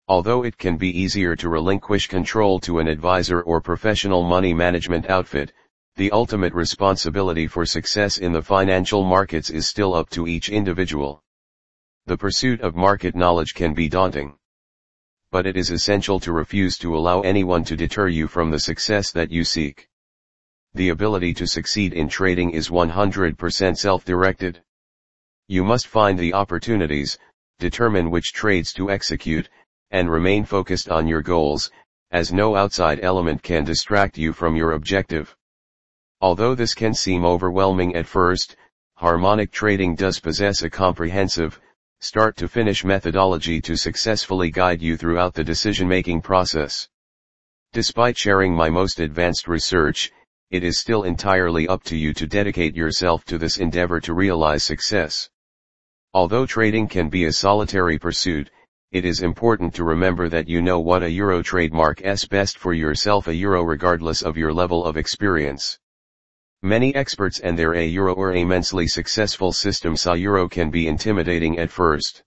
[0.09, 5.11] Although it can be easier to relinquish control to an advisor or professional money management
[5.11, 5.53] outfit,
[5.97, 11.23] the ultimate responsibility for success in the financial markets is still up to each individual.
[12.07, 14.39] The pursuit of market knowledge can be daunting
[15.33, 19.11] but it is essential to refuse to allow anyone to deter you from the success
[19.11, 19.89] that you seek.
[20.75, 24.63] The ability to succeed in trading is 100% self-directed.
[25.49, 27.19] You must find the opportunities,
[27.59, 29.49] determine which trades to execute,
[29.91, 31.71] and remain focused on your goals,
[32.11, 35.35] as no outside element can distract you from your objective.
[36.21, 38.55] Although this can seem overwhelming at first,
[38.97, 41.59] harmonic trading does possess a comprehensive,
[42.03, 46.89] start to finish methodology to successfully guide you throughout the decision-making process.
[47.73, 50.11] Despite sharing my most advanced research,
[50.51, 54.65] it is still entirely up to you to dedicate yourself to this endeavor to realize
[54.65, 55.31] success.
[56.13, 58.51] Although trading can be a solitary pursuit,
[58.91, 62.75] it is important to remember that you know what a Euro trademark is best for
[62.75, 65.79] yourself a Euro regardless of your level of experience.
[66.65, 71.59] Many experts and their a euro or immensely successful system saw euro can be intimidating
[71.59, 72.23] at first.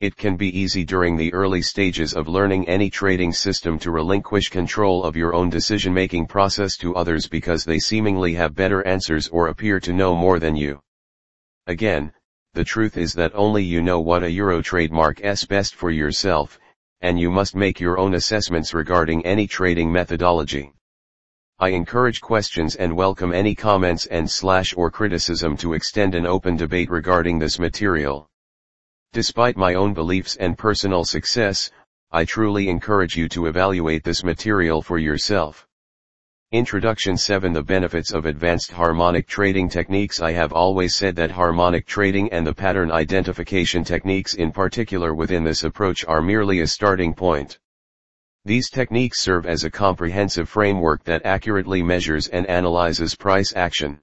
[0.00, 4.48] It can be easy during the early stages of learning any trading system to relinquish
[4.48, 9.46] control of your own decision-making process to others because they seemingly have better answers or
[9.46, 10.80] appear to know more than you.
[11.68, 12.12] Again,
[12.54, 16.58] the truth is that only you know what a Euro trademark is best for yourself,
[17.02, 20.73] and you must make your own assessments regarding any trading methodology.
[21.60, 26.56] I encourage questions and welcome any comments and slash or criticism to extend an open
[26.56, 28.28] debate regarding this material.
[29.12, 31.70] Despite my own beliefs and personal success,
[32.10, 35.68] I truly encourage you to evaluate this material for yourself.
[36.50, 41.86] Introduction 7 The benefits of advanced harmonic trading techniques I have always said that harmonic
[41.86, 47.14] trading and the pattern identification techniques in particular within this approach are merely a starting
[47.14, 47.60] point.
[48.46, 54.00] These techniques serve as a comprehensive framework that accurately measures and analyzes price action.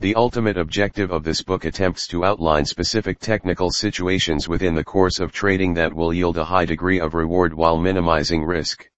[0.00, 5.20] The ultimate objective of this book attempts to outline specific technical situations within the course
[5.20, 8.90] of trading that will yield a high degree of reward while minimizing risk.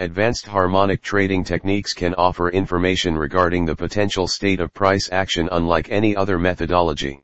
[0.00, 5.88] Advanced harmonic trading techniques can offer information regarding the potential state of price action unlike
[5.88, 7.22] any other methodology.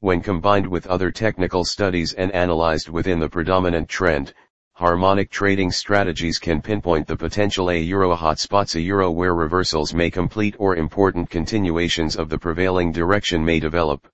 [0.00, 4.34] When combined with other technical studies and analyzed within the predominant trend,
[4.80, 10.10] harmonic trading strategies can pinpoint the potential a euro hotspots a euro where reversals may
[10.10, 14.08] complete or important continuations of the prevailing direction may develop.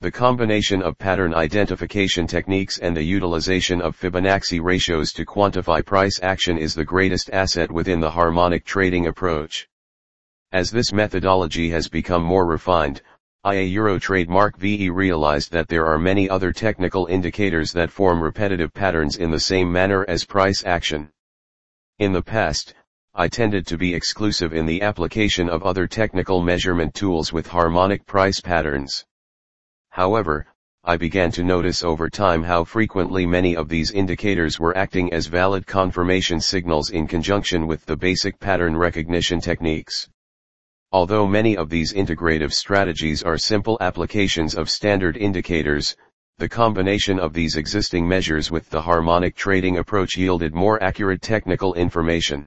[0.00, 6.18] The combination of pattern identification techniques and the utilization of Fibonacci ratios to quantify price
[6.22, 9.68] action is the greatest asset within the harmonic trading approach.
[10.50, 13.02] As this methodology has become more refined,
[13.46, 18.72] IA Euro trademark VE realized that there are many other technical indicators that form repetitive
[18.72, 21.10] patterns in the same manner as price action.
[21.98, 22.72] In the past,
[23.14, 28.06] I tended to be exclusive in the application of other technical measurement tools with harmonic
[28.06, 29.04] price patterns.
[29.90, 30.46] However,
[30.82, 35.26] I began to notice over time how frequently many of these indicators were acting as
[35.26, 40.08] valid confirmation signals in conjunction with the basic pattern recognition techniques.
[40.94, 45.96] Although many of these integrative strategies are simple applications of standard indicators,
[46.38, 51.74] the combination of these existing measures with the harmonic trading approach yielded more accurate technical
[51.74, 52.46] information.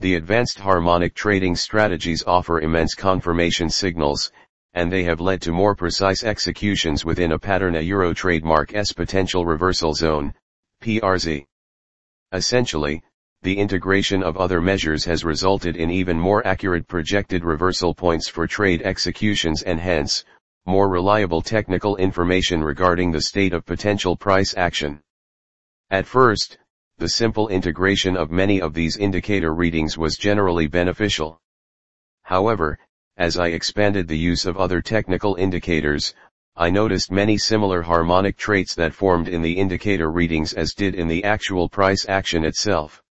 [0.00, 4.30] The advanced harmonic trading strategies offer immense confirmation signals,
[4.74, 8.92] and they have led to more precise executions within a pattern a Euro trademark S
[8.92, 10.34] potential reversal zone,
[10.82, 11.46] PRZ.
[12.34, 13.02] Essentially,
[13.46, 18.44] the integration of other measures has resulted in even more accurate projected reversal points for
[18.44, 20.24] trade executions and hence,
[20.64, 25.00] more reliable technical information regarding the state of potential price action.
[25.90, 26.58] At first,
[26.98, 31.40] the simple integration of many of these indicator readings was generally beneficial.
[32.24, 32.80] However,
[33.16, 36.14] as I expanded the use of other technical indicators,
[36.56, 41.06] I noticed many similar harmonic traits that formed in the indicator readings as did in
[41.06, 43.04] the actual price action itself.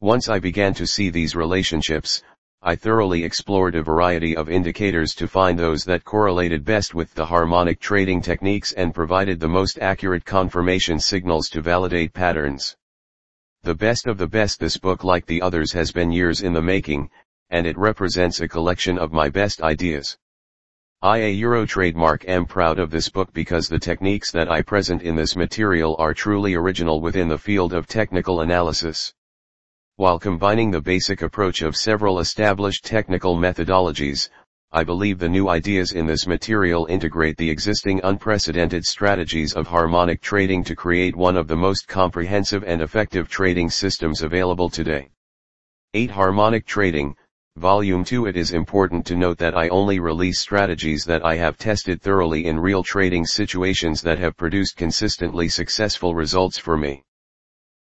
[0.00, 2.22] Once I began to see these relationships,
[2.62, 7.26] I thoroughly explored a variety of indicators to find those that correlated best with the
[7.26, 12.76] harmonic trading techniques and provided the most accurate confirmation signals to validate patterns.
[13.64, 16.62] The best of the best this book like the others has been years in the
[16.62, 17.10] making,
[17.50, 20.16] and it represents a collection of my best ideas.
[21.02, 25.02] I a Euro trademark am proud of this book because the techniques that I present
[25.02, 29.12] in this material are truly original within the field of technical analysis
[29.98, 34.28] while combining the basic approach of several established technical methodologies,
[34.70, 40.20] I believe the new ideas in this material integrate the existing unprecedented strategies of harmonic
[40.20, 45.08] trading to create one of the most comprehensive and effective trading systems available today.
[45.94, 46.12] 8.
[46.12, 47.16] Harmonic Trading,
[47.56, 51.58] Volume 2 It is important to note that I only release strategies that I have
[51.58, 57.02] tested thoroughly in real trading situations that have produced consistently successful results for me.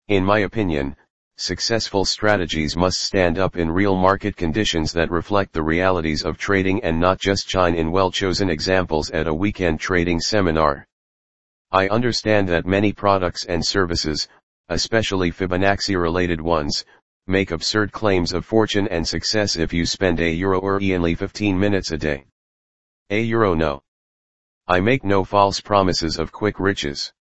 [0.08, 0.96] In my opinion,
[1.40, 6.84] successful strategies must stand up in real market conditions that reflect the realities of trading
[6.84, 10.88] and not just shine in well-chosen examples at a weekend trading seminar.
[11.72, 14.28] I understand that many products and services,
[14.70, 16.84] especially Fibonacci-related ones,
[17.28, 21.60] make absurd claims of fortune and success if you spend a euro or only 15
[21.60, 22.26] minutes a day.
[23.12, 23.84] A euro no.
[24.68, 27.14] I make no false promises of quick riches.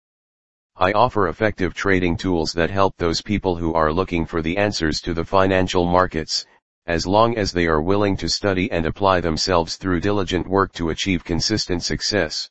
[0.77, 4.99] I offer effective trading tools that help those people who are looking for the answers
[5.01, 6.45] to the financial markets,
[6.85, 10.89] as long as they are willing to study and apply themselves through diligent work to
[10.89, 12.49] achieve consistent success.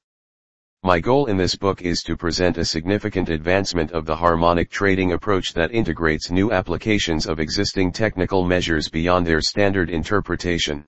[0.83, 5.13] My goal in this book is to present a significant advancement of the harmonic trading
[5.13, 10.87] approach that integrates new applications of existing technical measures beyond their standard interpretation.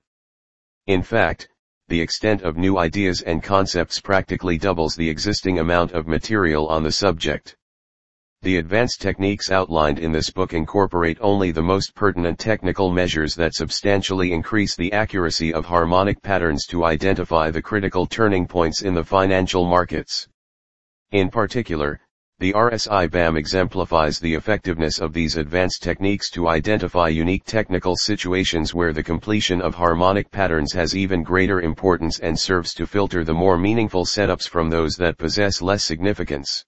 [0.86, 1.50] In fact,
[1.88, 6.82] the extent of new ideas and concepts practically doubles the existing amount of material on
[6.82, 7.56] the subject.
[8.42, 13.54] The advanced techniques outlined in this book incorporate only the most pertinent technical measures that
[13.54, 19.04] substantially increase the accuracy of harmonic patterns to identify the critical turning points in the
[19.04, 20.28] financial markets.
[21.12, 22.00] In particular,
[22.38, 28.74] the RSI BAM exemplifies the effectiveness of these advanced techniques to identify unique technical situations
[28.74, 33.32] where the completion of harmonic patterns has even greater importance and serves to filter the
[33.32, 36.62] more meaningful setups from those that possess less significance.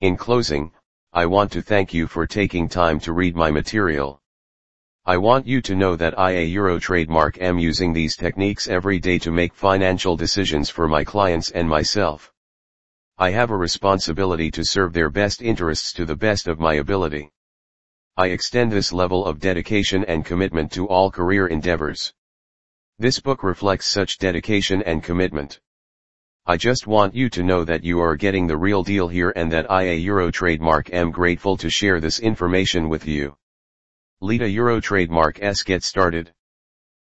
[0.00, 0.70] In closing,
[1.12, 4.22] I want to thank you for taking time to read my material.
[5.04, 8.98] I want you to know that I a Euro trademark am using these techniques every
[8.98, 12.32] day to make financial decisions for my clients and myself.
[13.20, 17.32] I have a responsibility to serve their best interests to the best of my ability.
[18.16, 22.12] I extend this level of dedication and commitment to all career endeavors.
[23.00, 25.58] This book reflects such dedication and commitment.
[26.46, 29.50] I just want you to know that you are getting the real deal here and
[29.50, 33.36] that I a Euro trademark am grateful to share this information with you.
[34.20, 36.32] Lita Euro trademark S get started.